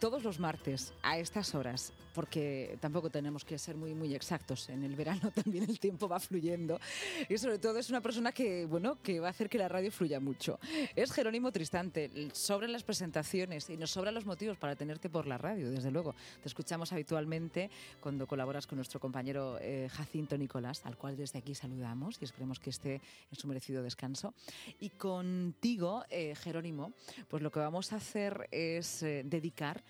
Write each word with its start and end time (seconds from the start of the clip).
todos 0.00 0.24
los 0.24 0.40
martes 0.40 0.94
a 1.02 1.18
estas 1.18 1.54
horas, 1.54 1.92
porque 2.14 2.78
tampoco 2.80 3.10
tenemos 3.10 3.44
que 3.44 3.58
ser 3.58 3.76
muy, 3.76 3.94
muy 3.94 4.14
exactos. 4.14 4.70
En 4.70 4.82
el 4.82 4.96
verano 4.96 5.30
también 5.34 5.64
el 5.68 5.78
tiempo 5.78 6.08
va 6.08 6.18
fluyendo 6.18 6.80
y 7.28 7.36
sobre 7.36 7.58
todo 7.58 7.78
es 7.78 7.90
una 7.90 8.00
persona 8.00 8.32
que, 8.32 8.64
bueno, 8.64 8.96
que 9.02 9.20
va 9.20 9.28
a 9.28 9.30
hacer 9.30 9.50
que 9.50 9.58
la 9.58 9.68
radio 9.68 9.92
fluya 9.92 10.18
mucho. 10.18 10.58
Es 10.96 11.12
Jerónimo 11.12 11.52
Tristante. 11.52 12.10
Sobran 12.32 12.72
las 12.72 12.82
presentaciones 12.82 13.68
y 13.68 13.76
nos 13.76 13.90
sobran 13.90 14.14
los 14.14 14.24
motivos 14.24 14.56
para 14.56 14.74
tenerte 14.74 15.10
por 15.10 15.26
la 15.26 15.36
radio, 15.36 15.70
desde 15.70 15.90
luego. 15.90 16.14
Te 16.42 16.48
escuchamos 16.48 16.92
habitualmente 16.92 17.70
cuando 18.00 18.26
colaboras 18.26 18.66
con 18.66 18.76
nuestro 18.76 19.00
compañero 19.00 19.58
eh, 19.60 19.88
Jacinto 19.92 20.38
Nicolás, 20.38 20.80
al 20.86 20.96
cual 20.96 21.14
desde 21.14 21.40
aquí 21.40 21.54
saludamos 21.54 22.16
y 22.22 22.24
esperemos 22.24 22.58
que 22.58 22.70
esté 22.70 23.02
en 23.30 23.38
su 23.38 23.46
merecido 23.46 23.82
descanso. 23.82 24.32
Y 24.80 24.88
contigo, 24.88 26.04
eh, 26.08 26.34
Jerónimo, 26.36 26.94
pues 27.28 27.42
lo 27.42 27.52
que 27.52 27.60
vamos 27.60 27.92
a 27.92 27.96
hacer 27.96 28.48
es 28.50 29.02
eh, 29.02 29.22
dedicar 29.26 29.82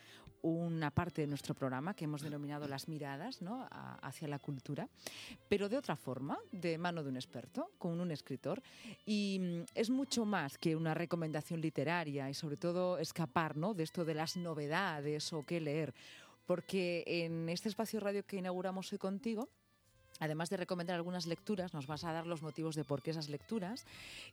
una 0.42 0.90
parte 0.90 1.22
de 1.22 1.26
nuestro 1.26 1.54
programa 1.54 1.94
que 1.94 2.04
hemos 2.04 2.22
denominado 2.22 2.66
las 2.68 2.88
miradas 2.88 3.42
¿no? 3.42 3.68
hacia 4.02 4.28
la 4.28 4.38
cultura, 4.38 4.88
pero 5.48 5.68
de 5.68 5.76
otra 5.76 5.96
forma, 5.96 6.38
de 6.52 6.78
mano 6.78 7.02
de 7.02 7.10
un 7.10 7.16
experto, 7.16 7.70
con 7.78 8.00
un 8.00 8.10
escritor. 8.10 8.62
Y 9.04 9.38
mm, 9.40 9.64
es 9.74 9.90
mucho 9.90 10.24
más 10.24 10.58
que 10.58 10.76
una 10.76 10.94
recomendación 10.94 11.60
literaria 11.60 12.30
y 12.30 12.34
sobre 12.34 12.56
todo 12.56 12.98
escapar 12.98 13.56
¿no? 13.56 13.74
de 13.74 13.84
esto 13.84 14.04
de 14.04 14.14
las 14.14 14.36
novedades 14.36 15.32
o 15.32 15.44
qué 15.44 15.60
leer, 15.60 15.94
porque 16.46 17.04
en 17.06 17.48
este 17.48 17.68
espacio 17.68 18.00
radio 18.00 18.24
que 18.24 18.36
inauguramos 18.36 18.92
hoy 18.92 18.98
contigo, 18.98 19.48
Además 20.20 20.50
de 20.50 20.58
recomendar 20.58 20.94
algunas 20.94 21.26
lecturas, 21.26 21.74
nos 21.74 21.86
vas 21.86 22.04
a 22.04 22.12
dar 22.12 22.26
los 22.26 22.42
motivos 22.42 22.76
de 22.76 22.84
por 22.84 23.02
qué 23.02 23.10
esas 23.10 23.28
lecturas 23.28 23.84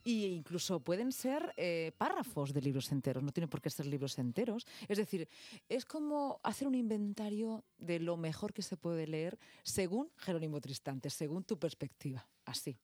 e 0.06 0.28
incluso 0.28 0.80
pueden 0.82 1.12
ser 1.12 1.54
eh, 1.58 1.92
párrafos 1.98 2.54
de 2.54 2.62
libros 2.62 2.92
enteros, 2.92 3.24
no 3.24 3.32
tienen 3.32 3.50
por 3.50 3.62
qué 3.62 3.70
ser 3.70 3.88
libros 3.88 4.20
enteros. 4.20 4.68
Es 4.88 4.98
decir, 5.00 5.28
es 5.68 5.86
como 5.86 6.40
hacer 6.44 6.68
un 6.68 6.76
inventario 6.76 7.64
de 7.78 8.00
lo 8.00 8.18
mejor 8.18 8.54
que 8.54 8.62
se 8.62 8.78
puede 8.78 9.08
leer 9.08 9.40
según 9.64 10.12
Jerónimo 10.18 10.62
Tristante, 10.62 11.10
según 11.10 11.44
tu 11.44 11.58
perspectiva. 11.58 12.28
Así. 12.46 12.78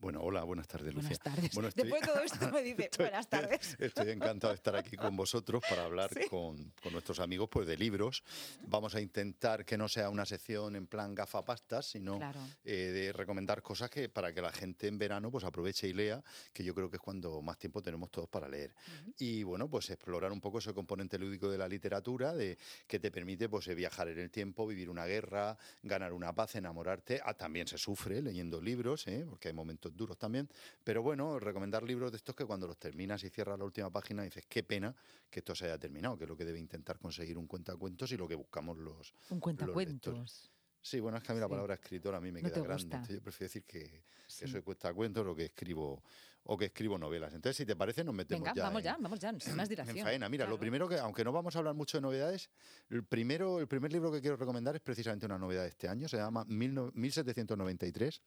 Bueno, 0.00 0.20
hola, 0.22 0.44
buenas 0.44 0.68
tardes, 0.68 0.94
Lucia. 0.94 1.18
Buenas 1.54 1.74
tardes. 1.74 1.74
Después 1.74 2.00
de 2.00 2.06
todo 2.06 2.20
esto 2.22 2.52
me 2.52 2.62
dice, 2.62 2.88
buenas 2.98 3.28
tardes. 3.28 3.76
Estoy 3.80 4.10
encantado 4.10 4.52
de 4.52 4.54
estar 4.54 4.76
aquí 4.76 4.96
con 4.96 5.16
vosotros 5.16 5.60
para 5.68 5.84
hablar 5.84 6.08
con, 6.30 6.72
nuestros 6.92 7.18
amigos 7.18 7.48
pues, 7.50 7.66
de 7.66 7.76
libros. 7.76 8.22
Vamos 8.68 8.94
a 8.94 9.00
intentar 9.00 9.64
que 9.64 9.76
no 9.76 9.88
sea 9.88 10.08
una 10.08 10.24
sección 10.24 10.76
en 10.76 10.86
plan 10.86 11.16
gafapastas, 11.16 11.86
sino 11.86 12.20
eh, 12.64 12.72
de 12.72 13.12
recomendar 13.12 13.60
cosas 13.60 13.90
que 13.90 14.08
para 14.08 14.32
que 14.32 14.40
la 14.40 14.52
gente 14.52 14.86
en 14.86 14.98
verano 14.98 15.32
pues 15.32 15.42
aproveche 15.42 15.88
y 15.88 15.92
lea, 15.92 16.22
que 16.52 16.62
yo 16.62 16.74
creo 16.74 16.88
que 16.88 16.96
es 16.96 17.02
cuando 17.02 17.42
más 17.42 17.58
tiempo 17.58 17.82
tenemos 17.82 18.10
todos 18.12 18.28
para 18.28 18.48
leer. 18.48 18.72
Y 19.18 19.42
bueno, 19.42 19.68
pues 19.68 19.90
explorar 19.90 20.30
un 20.30 20.40
poco 20.40 20.58
ese 20.58 20.72
componente 20.72 21.18
lúdico 21.18 21.50
de 21.50 21.58
la 21.58 21.66
literatura, 21.66 22.34
de 22.34 22.56
que 22.86 23.00
te 23.00 23.10
permite 23.10 23.48
pues 23.48 23.66
viajar 23.74 24.08
en 24.08 24.20
el 24.20 24.30
tiempo, 24.30 24.64
vivir 24.64 24.90
una 24.90 25.06
guerra, 25.06 25.58
ganar 25.82 26.12
una 26.12 26.32
paz, 26.32 26.54
enamorarte. 26.54 27.20
Ah, 27.24 27.34
también 27.34 27.66
se 27.66 27.78
sufre 27.78 28.22
leyendo 28.22 28.60
libros, 28.60 29.08
¿eh? 29.08 29.26
porque 29.28 29.48
hay 29.48 29.54
momentos 29.54 29.87
duros 29.96 30.18
también. 30.18 30.48
Pero 30.84 31.02
bueno, 31.02 31.38
recomendar 31.38 31.82
libros 31.82 32.10
de 32.10 32.16
estos 32.16 32.34
que 32.34 32.44
cuando 32.44 32.66
los 32.66 32.78
terminas 32.78 33.22
y 33.24 33.30
cierras 33.30 33.58
la 33.58 33.64
última 33.64 33.90
página 33.90 34.22
dices, 34.22 34.46
qué 34.48 34.62
pena 34.62 34.94
que 35.30 35.40
esto 35.40 35.54
se 35.54 35.66
haya 35.66 35.78
terminado, 35.78 36.16
que 36.16 36.24
es 36.24 36.30
lo 36.30 36.36
que 36.36 36.44
debe 36.44 36.58
intentar 36.58 36.98
conseguir 36.98 37.38
un 37.38 37.46
cuentacuentos 37.46 38.10
y 38.12 38.16
lo 38.16 38.28
que 38.28 38.34
buscamos 38.34 38.76
los. 38.78 39.12
Un 39.30 39.40
cuentacuentos. 39.40 40.50
Sí, 40.80 41.00
bueno, 41.00 41.18
es 41.18 41.24
que 41.24 41.32
a 41.32 41.34
mí 41.34 41.40
la 41.40 41.48
palabra 41.48 41.74
escritor 41.74 42.14
a 42.14 42.20
mí 42.20 42.30
me 42.32 42.40
queda 42.40 42.62
grande. 42.62 42.98
yo 43.08 43.20
prefiero 43.20 43.48
decir 43.48 43.64
que, 43.64 44.04
eso 44.26 44.64
cuesta 44.64 44.94
cuentos 44.94 45.26
o 45.26 45.34
que 45.34 45.46
escribo 45.46 46.02
o 46.44 46.56
que 46.56 46.66
escribo 46.66 46.96
novelas. 46.96 47.34
Entonces, 47.34 47.58
si 47.58 47.66
te 47.66 47.76
parece, 47.76 48.02
nos 48.02 48.14
metemos 48.14 48.48
Venga, 48.48 48.62
Vamos 48.62 48.82
ya, 48.82 48.96
vamos 48.98 49.20
ya, 49.20 49.38
sin 49.38 49.54
más 49.54 49.68
dilación. 49.68 49.98
En 49.98 50.04
faena. 50.04 50.28
Mira, 50.30 50.46
lo 50.46 50.58
primero 50.58 50.88
que, 50.88 50.98
aunque 50.98 51.22
no 51.22 51.30
vamos 51.30 51.54
a 51.54 51.58
hablar 51.58 51.74
mucho 51.74 51.98
de 51.98 52.02
novedades, 52.02 52.48
el 52.88 53.04
primero, 53.04 53.60
el 53.60 53.68
primer 53.68 53.92
libro 53.92 54.10
que 54.10 54.22
quiero 54.22 54.36
recomendar 54.36 54.74
es 54.74 54.80
precisamente 54.80 55.26
una 55.26 55.36
novedad 55.36 55.64
de 55.64 55.68
este 55.68 55.88
año. 55.88 56.08
Se 56.08 56.16
llama 56.16 56.46
1793 56.46 58.22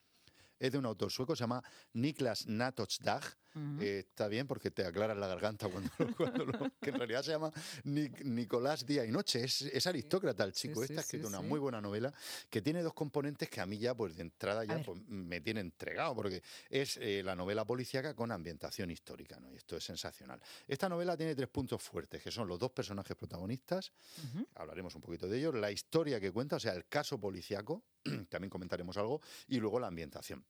es 0.62 0.70
de 0.70 0.78
un 0.78 0.86
autor 0.86 1.10
sueco, 1.10 1.34
se 1.34 1.40
llama 1.40 1.62
Niklas 1.94 2.46
Natochdag. 2.46 3.22
Eh, 3.80 4.06
está 4.08 4.28
bien 4.28 4.46
porque 4.46 4.70
te 4.70 4.86
aclaras 4.86 5.14
la 5.14 5.26
garganta 5.26 5.68
cuando, 6.16 6.46
lo, 6.46 6.70
que 6.80 6.88
en 6.88 6.96
realidad 6.96 7.22
se 7.22 7.32
llama 7.32 7.52
Nicolás 7.84 8.86
Día 8.86 9.04
y 9.04 9.10
Noche. 9.10 9.44
Es, 9.44 9.86
aristócrata 9.86 10.44
el 10.44 10.52
chico. 10.52 10.82
este 10.82 10.96
ha 10.96 11.00
escrito 11.00 11.26
una 11.26 11.40
muy 11.40 11.58
buena 11.58 11.80
novela 11.80 12.14
que 12.48 12.62
tiene 12.62 12.80
dos 12.82 12.94
componentes 12.94 13.50
que 13.50 13.60
a 13.60 13.66
mí 13.66 13.76
ya, 13.76 13.94
pues 13.94 14.16
de 14.16 14.22
entrada, 14.22 14.64
ya 14.64 14.80
pues, 14.82 15.02
me 15.08 15.40
tiene 15.40 15.60
entregado, 15.60 16.14
porque 16.14 16.42
es 16.70 16.96
eh, 16.98 17.22
la 17.24 17.34
novela 17.34 17.64
policíaca 17.64 18.14
con 18.14 18.30
ambientación 18.30 18.90
histórica, 18.90 19.40
¿no? 19.40 19.52
Y 19.52 19.56
esto 19.56 19.76
es 19.76 19.84
sensacional. 19.84 20.40
Esta 20.68 20.88
novela 20.88 21.16
tiene 21.16 21.34
tres 21.34 21.48
puntos 21.48 21.82
fuertes, 21.82 22.22
que 22.22 22.30
son 22.30 22.46
los 22.46 22.58
dos 22.58 22.70
personajes 22.70 23.16
protagonistas, 23.16 23.92
hablaremos 24.54 24.94
un 24.94 25.00
poquito 25.00 25.28
de 25.28 25.38
ellos, 25.38 25.54
la 25.56 25.72
historia 25.72 26.20
que 26.20 26.30
cuenta, 26.30 26.56
o 26.56 26.60
sea, 26.60 26.72
el 26.74 26.86
caso 26.86 27.18
policíaco, 27.18 27.82
también 28.28 28.50
comentaremos 28.50 28.96
algo, 28.96 29.20
y 29.48 29.58
luego 29.58 29.80
la 29.80 29.88
ambientación. 29.88 30.44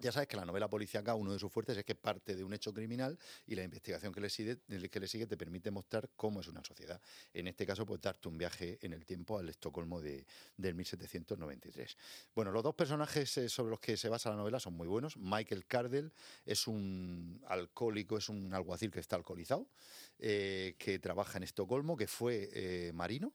Ya 0.00 0.12
sabes 0.12 0.28
que 0.28 0.36
la 0.36 0.44
novela 0.44 0.70
policíaca, 0.70 1.16
uno 1.16 1.32
de 1.32 1.40
sus 1.40 1.50
fuertes 1.50 1.76
es 1.76 1.84
que 1.84 1.96
parte 1.96 2.36
de 2.36 2.44
un 2.44 2.54
hecho 2.54 2.72
criminal 2.72 3.18
y 3.48 3.56
la 3.56 3.64
investigación 3.64 4.12
que 4.12 4.20
le 4.20 4.28
sigue, 4.30 5.26
te 5.26 5.36
permite 5.36 5.72
mostrar 5.72 6.10
cómo 6.14 6.40
es 6.40 6.46
una 6.46 6.62
sociedad. 6.62 7.00
En 7.34 7.48
este 7.48 7.66
caso, 7.66 7.84
pues 7.84 8.00
darte 8.00 8.28
un 8.28 8.38
viaje 8.38 8.78
en 8.80 8.92
el 8.92 9.04
tiempo 9.04 9.40
al 9.40 9.48
Estocolmo 9.48 10.00
de, 10.00 10.24
del 10.56 10.76
1793. 10.76 11.96
Bueno, 12.32 12.52
los 12.52 12.62
dos 12.62 12.76
personajes 12.76 13.38
eh, 13.38 13.48
sobre 13.48 13.70
los 13.70 13.80
que 13.80 13.96
se 13.96 14.08
basa 14.08 14.30
la 14.30 14.36
novela 14.36 14.60
son 14.60 14.74
muy 14.74 14.86
buenos. 14.86 15.16
Michael 15.16 15.66
Cardell 15.66 16.12
es 16.46 16.68
un 16.68 17.42
alcohólico, 17.48 18.18
es 18.18 18.28
un 18.28 18.54
alguacil 18.54 18.92
que 18.92 19.00
está 19.00 19.16
alcoholizado, 19.16 19.66
eh, 20.20 20.76
que 20.78 21.00
trabaja 21.00 21.38
en 21.38 21.42
Estocolmo, 21.42 21.96
que 21.96 22.06
fue 22.06 22.48
eh, 22.52 22.92
marino 22.94 23.34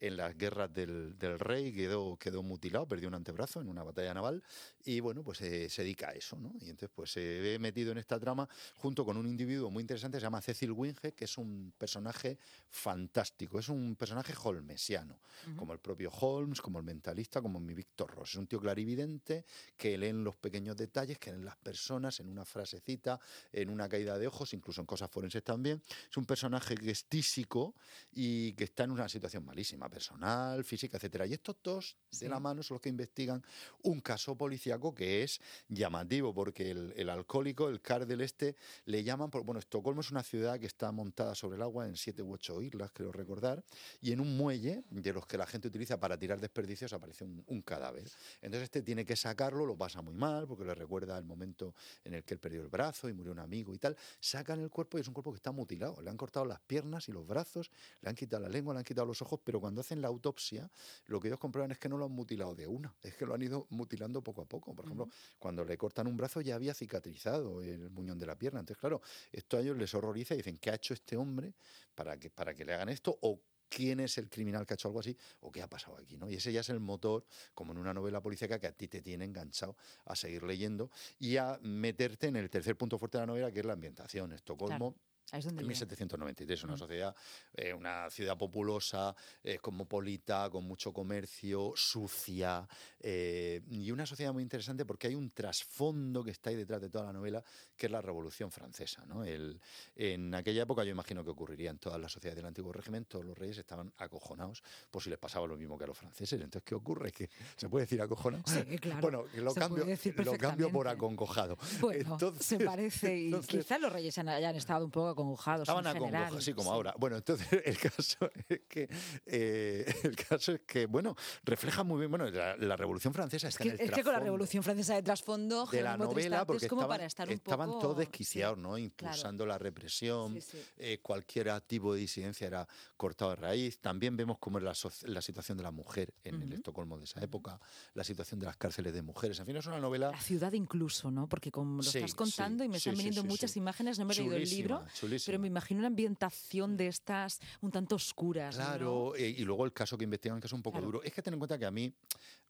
en 0.00 0.16
las 0.16 0.36
guerras 0.36 0.72
del, 0.72 1.14
rey, 1.38 1.72
quedó, 1.72 2.16
quedó 2.16 2.42
mutilado, 2.42 2.86
perdió 2.86 3.08
un 3.08 3.14
antebrazo 3.14 3.60
en 3.60 3.68
una 3.68 3.82
batalla 3.82 4.14
naval 4.14 4.42
y 4.82 5.00
bueno, 5.00 5.22
pues 5.22 5.42
eh, 5.42 5.68
se 5.68 5.82
dedica 5.82 6.08
a 6.08 6.12
eso, 6.12 6.36
¿no? 6.38 6.54
Y 6.60 6.70
entonces 6.70 6.90
pues 6.94 7.12
se 7.12 7.20
ve 7.40 7.58
metido 7.58 7.92
en 7.92 7.98
esta 7.98 8.18
trama 8.18 8.48
junto 8.76 9.04
con 9.04 9.18
un 9.18 9.26
individuo 9.26 9.70
muy 9.70 9.82
interesante, 9.82 10.18
se 10.18 10.22
llama 10.22 10.40
Cecil 10.40 10.72
Winge, 10.72 11.12
que 11.12 11.24
es 11.24 11.36
un 11.36 11.74
personaje 11.76 12.38
fantástico, 12.70 13.58
es 13.58 13.68
un 13.68 13.94
personaje 13.94 14.32
holmesiano, 14.42 15.20
como 15.56 15.74
el 15.74 15.78
propio 15.78 16.10
Holmes, 16.10 16.62
como 16.62 16.78
el 16.78 16.84
mentalista, 16.84 17.42
como 17.42 17.60
mi 17.60 17.74
Víctor 17.74 18.10
Ross. 18.14 18.30
Es 18.30 18.36
un 18.36 18.46
tío 18.46 18.58
clarividente 18.58 19.44
que 19.76 19.98
lee 19.98 20.08
en 20.08 20.24
los 20.24 20.36
pequeños 20.36 20.76
detalles, 20.76 21.18
que 21.18 21.30
leen 21.30 21.44
las 21.44 21.56
personas, 21.56 22.20
en 22.20 22.28
una 22.28 22.46
frasecita, 22.46 23.20
en 23.52 23.68
una 23.68 23.88
caída 23.88 24.18
de 24.18 24.26
ojos, 24.26 24.54
incluso 24.54 24.80
en 24.80 24.86
cosas 24.86 25.10
forenses 25.10 25.44
también. 25.44 25.82
Es 26.10 26.16
un 26.16 26.24
personaje 26.24 26.74
que 26.74 26.90
es 26.90 27.04
tísico 27.04 27.74
y 28.12 28.54
que 28.54 28.64
está 28.64 28.84
en 28.84 28.92
una 28.92 29.08
situación 29.08 29.44
malísima 29.44 29.89
personal, 29.90 30.64
física, 30.64 30.96
etcétera. 30.96 31.26
Y 31.26 31.34
estos 31.34 31.56
dos 31.62 31.96
de 32.18 32.28
la 32.28 32.40
mano 32.40 32.62
son 32.62 32.76
los 32.76 32.82
que 32.82 32.88
investigan 32.88 33.44
un 33.82 34.00
caso 34.00 34.36
policíaco 34.36 34.94
que 34.94 35.22
es 35.22 35.40
llamativo, 35.68 36.32
porque 36.32 36.70
el, 36.70 37.10
alcohólico, 37.10 37.68
el 37.68 37.80
car 37.80 38.06
del 38.06 38.20
este, 38.20 38.56
le 38.86 39.02
llaman, 39.02 39.30
bueno, 39.30 39.58
Estocolmo 39.58 40.00
es 40.00 40.10
una 40.10 40.22
ciudad 40.22 40.58
que 40.58 40.66
está 40.66 40.92
montada 40.92 41.34
sobre 41.34 41.56
el 41.56 41.62
agua 41.62 41.86
en 41.86 41.96
siete 41.96 42.22
u 42.22 42.32
ocho 42.32 42.62
islas, 42.62 42.90
creo 42.92 43.12
recordar, 43.12 43.62
y 44.00 44.12
en 44.12 44.20
un 44.20 44.36
muelle 44.36 44.84
de 44.90 45.12
los 45.12 45.26
que 45.26 45.36
la 45.36 45.46
gente 45.46 45.68
utiliza 45.68 45.98
para 45.98 46.18
tirar 46.18 46.40
desperdicios 46.40 46.92
aparece 46.92 47.24
un, 47.24 47.62
cadáver. 47.62 48.04
Entonces 48.40 48.64
este 48.64 48.82
tiene 48.82 49.04
que 49.04 49.16
sacarlo, 49.16 49.66
lo 49.66 49.76
pasa 49.76 50.00
muy 50.00 50.14
mal, 50.14 50.46
porque 50.46 50.64
le 50.64 50.74
recuerda 50.74 51.18
el 51.18 51.24
momento 51.24 51.74
en 52.04 52.14
el 52.14 52.24
que 52.24 52.34
él 52.34 52.40
perdió 52.40 52.62
el 52.62 52.68
brazo 52.68 53.08
y 53.08 53.12
murió 53.12 53.32
un 53.32 53.38
amigo 53.38 53.74
y 53.74 53.78
tal. 53.78 53.96
Sacan 54.18 54.60
el 54.60 54.70
cuerpo 54.70 54.98
y 54.98 55.02
es 55.02 55.08
un 55.08 55.14
cuerpo 55.14 55.30
que 55.32 55.36
está 55.36 55.52
mutilado. 55.52 56.00
Le 56.00 56.10
han 56.10 56.16
cortado 56.16 56.46
las 56.46 56.60
piernas 56.60 57.08
y 57.08 57.12
los 57.12 57.26
brazos, 57.26 57.70
le 58.00 58.08
han 58.08 58.14
quitado 58.14 58.42
la 58.42 58.48
lengua, 58.48 58.72
le 58.74 58.78
han 58.78 58.84
quitado 58.84 59.06
los 59.06 59.20
ojos, 59.22 59.40
pero 59.44 59.60
cuando 59.60 59.79
hacen 59.80 60.00
la 60.00 60.08
autopsia, 60.08 60.70
lo 61.06 61.20
que 61.20 61.28
ellos 61.28 61.38
comprueban 61.38 61.70
es 61.70 61.78
que 61.78 61.88
no 61.88 61.98
lo 61.98 62.06
han 62.06 62.12
mutilado 62.12 62.54
de 62.54 62.66
una, 62.66 62.94
es 63.02 63.14
que 63.16 63.26
lo 63.26 63.34
han 63.34 63.42
ido 63.42 63.66
mutilando 63.70 64.22
poco 64.22 64.42
a 64.42 64.44
poco. 64.46 64.74
Por 64.74 64.84
ejemplo, 64.84 65.08
cuando 65.38 65.64
le 65.64 65.76
cortan 65.76 66.06
un 66.06 66.16
brazo 66.16 66.40
ya 66.40 66.54
había 66.54 66.74
cicatrizado 66.74 67.62
el 67.62 67.90
muñón 67.90 68.18
de 68.18 68.26
la 68.26 68.36
pierna. 68.36 68.60
Entonces, 68.60 68.80
claro, 68.80 69.00
esto 69.32 69.56
a 69.56 69.60
ellos 69.60 69.76
les 69.76 69.94
horroriza 69.94 70.34
y 70.34 70.38
dicen, 70.38 70.58
¿qué 70.58 70.70
ha 70.70 70.74
hecho 70.74 70.94
este 70.94 71.16
hombre 71.16 71.54
para 71.94 72.18
que, 72.18 72.30
para 72.30 72.54
que 72.54 72.64
le 72.64 72.74
hagan 72.74 72.88
esto? 72.88 73.16
¿O 73.22 73.40
quién 73.70 74.00
es 74.00 74.18
el 74.18 74.28
criminal 74.28 74.66
que 74.66 74.74
ha 74.74 74.76
hecho 74.76 74.88
algo 74.88 75.00
así 75.00 75.16
o 75.40 75.50
qué 75.50 75.62
ha 75.62 75.68
pasado 75.68 75.96
aquí, 75.96 76.16
¿no? 76.16 76.28
Y 76.28 76.34
ese 76.34 76.52
ya 76.52 76.60
es 76.60 76.68
el 76.68 76.80
motor, 76.80 77.24
como 77.54 77.72
en 77.72 77.78
una 77.78 77.94
novela 77.94 78.20
policíaca, 78.20 78.58
que 78.58 78.66
a 78.66 78.72
ti 78.72 78.88
te 78.88 79.00
tiene 79.00 79.24
enganchado 79.24 79.76
a 80.04 80.16
seguir 80.16 80.42
leyendo 80.42 80.90
y 81.18 81.36
a 81.36 81.58
meterte 81.62 82.26
en 82.26 82.36
el 82.36 82.50
tercer 82.50 82.76
punto 82.76 82.98
fuerte 82.98 83.18
de 83.18 83.22
la 83.22 83.26
novela, 83.26 83.52
que 83.52 83.60
es 83.60 83.66
la 83.66 83.74
ambientación. 83.74 84.32
Estocolmo. 84.32 84.96
En 85.32 85.66
1793, 85.66 86.64
una 86.64 86.74
mm. 86.74 86.78
sociedad, 86.78 87.14
eh, 87.54 87.72
una 87.72 88.10
ciudad 88.10 88.36
populosa, 88.36 89.14
eh, 89.44 89.58
cosmopolita, 89.58 90.50
con 90.50 90.64
mucho 90.64 90.92
comercio, 90.92 91.72
sucia, 91.76 92.66
eh, 92.98 93.62
y 93.70 93.90
una 93.92 94.06
sociedad 94.06 94.32
muy 94.32 94.42
interesante 94.42 94.84
porque 94.84 95.06
hay 95.06 95.14
un 95.14 95.30
trasfondo 95.30 96.24
que 96.24 96.32
está 96.32 96.50
ahí 96.50 96.56
detrás 96.56 96.80
de 96.80 96.90
toda 96.90 97.04
la 97.04 97.12
novela, 97.12 97.42
que 97.76 97.86
es 97.86 97.92
la 97.92 98.00
Revolución 98.00 98.50
Francesa. 98.50 99.04
¿no? 99.06 99.24
El, 99.24 99.60
en 99.94 100.34
aquella 100.34 100.62
época 100.62 100.82
yo 100.82 100.90
imagino 100.90 101.22
que 101.22 101.30
ocurriría 101.30 101.70
en 101.70 101.78
todas 101.78 102.00
las 102.00 102.10
sociedades 102.10 102.36
del 102.36 102.46
antiguo 102.46 102.72
régimen, 102.72 103.04
todos 103.04 103.24
los 103.24 103.38
reyes 103.38 103.58
estaban 103.58 103.92
acojonados 103.98 104.62
por 104.90 105.02
si 105.02 105.10
les 105.10 105.18
pasaba 105.18 105.46
lo 105.46 105.56
mismo 105.56 105.78
que 105.78 105.84
a 105.84 105.86
los 105.86 105.98
franceses. 105.98 106.40
Entonces, 106.40 106.62
¿qué 106.64 106.74
ocurre? 106.74 107.12
¿Que 107.12 107.30
¿Se 107.56 107.68
puede 107.68 107.84
decir 107.84 108.02
acojonado? 108.02 108.44
Sí, 108.46 108.78
claro. 108.78 109.00
Bueno, 109.10 109.24
lo, 109.34 109.54
cambio, 109.54 109.84
lo 110.24 110.36
cambio 110.36 110.70
por 110.70 110.86
aconcojado. 110.86 111.56
Bueno, 111.80 112.18
se 112.38 112.58
parece, 112.58 113.16
y 113.16 113.32
quizás 113.48 113.80
los 113.80 113.92
reyes 113.92 114.16
hayan 114.18 114.54
estado 114.54 114.84
un 114.84 114.90
poco 114.90 115.19
acongojados. 115.20 115.62
Estaban 115.68 115.86
en 115.86 115.92
general, 115.92 116.14
acongojados, 116.14 116.42
así 116.42 116.52
como 116.54 116.70
sí. 116.70 116.74
ahora. 116.74 116.94
Bueno, 116.98 117.16
entonces 117.16 117.46
el 117.64 117.78
caso 117.78 118.30
es 118.48 118.60
que, 118.68 118.88
eh, 119.26 119.94
el 120.04 120.16
caso 120.16 120.52
es 120.52 120.60
que, 120.66 120.86
bueno, 120.86 121.16
refleja 121.44 121.82
muy 121.84 121.98
bien, 122.00 122.10
bueno, 122.10 122.28
la, 122.30 122.56
la 122.56 122.76
Revolución 122.76 123.12
Francesa 123.14 123.48
Es 123.48 123.54
está 123.54 123.62
que, 123.64 123.70
en 123.70 123.74
el 123.76 123.80
es 123.88 123.90
que 123.92 124.02
con 124.02 124.12
la 124.12 124.20
Revolución 124.20 124.62
Francesa 124.62 124.94
de 124.94 125.02
trasfondo, 125.02 125.66
de 125.66 125.82
la 125.82 125.96
novela 125.96 126.44
porque 126.44 126.66
es 126.66 126.70
como 126.70 126.82
estaban, 126.82 126.94
para 126.96 127.06
estar 127.06 127.28
un 127.28 127.34
estaban 127.34 127.68
poco... 127.68 127.80
todos 127.80 127.98
desquiciados, 127.98 128.58
¿no? 128.58 128.76
Impulsando 128.78 129.46
la 129.46 129.58
represión, 129.58 130.34
Sí, 130.34 130.40
sí. 130.40 130.58
eh, 130.78 130.98
cualquier 131.02 131.50
activo 131.50 131.94
de 131.94 132.00
disidencia 132.00 132.46
era 132.46 132.66
cortado 132.96 133.30
de 133.30 133.36
raíz. 133.36 133.78
También 133.80 134.16
vemos 134.16 134.38
cómo 134.38 134.58
es 134.58 134.64
la, 134.64 134.72
soci- 134.72 135.06
la 135.06 135.22
situación 135.22 135.56
de 135.58 135.64
la 135.64 135.70
mujer 135.70 136.12
en 136.24 136.42
el. 136.42 136.50
Estocolmo 136.60 136.98
de 136.98 137.04
esa 137.04 137.20
época, 137.22 137.58
la 137.94 138.04
situación 138.04 138.38
de 138.40 138.46
las 138.46 138.56
cárceles 138.56 138.92
de 138.92 139.00
mujeres. 139.02 139.38
En 139.40 139.46
fin, 139.46 139.56
es 139.56 139.64
una 139.66 139.80
novela 139.80 140.10
La 140.10 140.20
ciudad 140.20 140.52
incluso, 140.52 141.10
¿no? 141.10 141.26
Porque 141.28 141.50
como 141.50 141.76
lo 141.78 141.82
Sí, 141.82 141.98
estás 141.98 142.14
contando 142.14 142.64
y 142.64 142.68
me 142.68 142.76
están 142.76 142.94
viniendo 142.96 143.24
muchas 143.24 143.56
imágenes, 143.56 143.98
no 143.98 144.04
me 144.04 144.12
he 144.12 144.16
leído 144.18 144.36
el 144.36 144.48
libro, 144.50 144.84
chulísima, 144.94 145.09
pero 145.26 145.38
me 145.38 145.46
imagino 145.46 145.78
una 145.80 145.88
ambientación 145.88 146.76
de 146.76 146.86
estas 146.88 147.40
un 147.60 147.70
tanto 147.70 147.96
oscuras. 147.96 148.56
¿no? 148.56 148.64
Claro, 148.64 149.16
eh, 149.16 149.28
y 149.28 149.44
luego 149.44 149.64
el 149.64 149.72
caso 149.72 149.96
que 149.98 150.04
investigan, 150.04 150.40
que 150.40 150.46
es 150.46 150.52
un 150.52 150.62
poco 150.62 150.74
Claro. 150.78 150.86
duro. 150.86 151.02
Es 151.02 151.12
que 151.12 151.22
ten 151.22 151.34
en 151.34 151.40
cuenta 151.40 151.58
que 151.58 151.66
a 151.66 151.70
mí, 151.70 151.92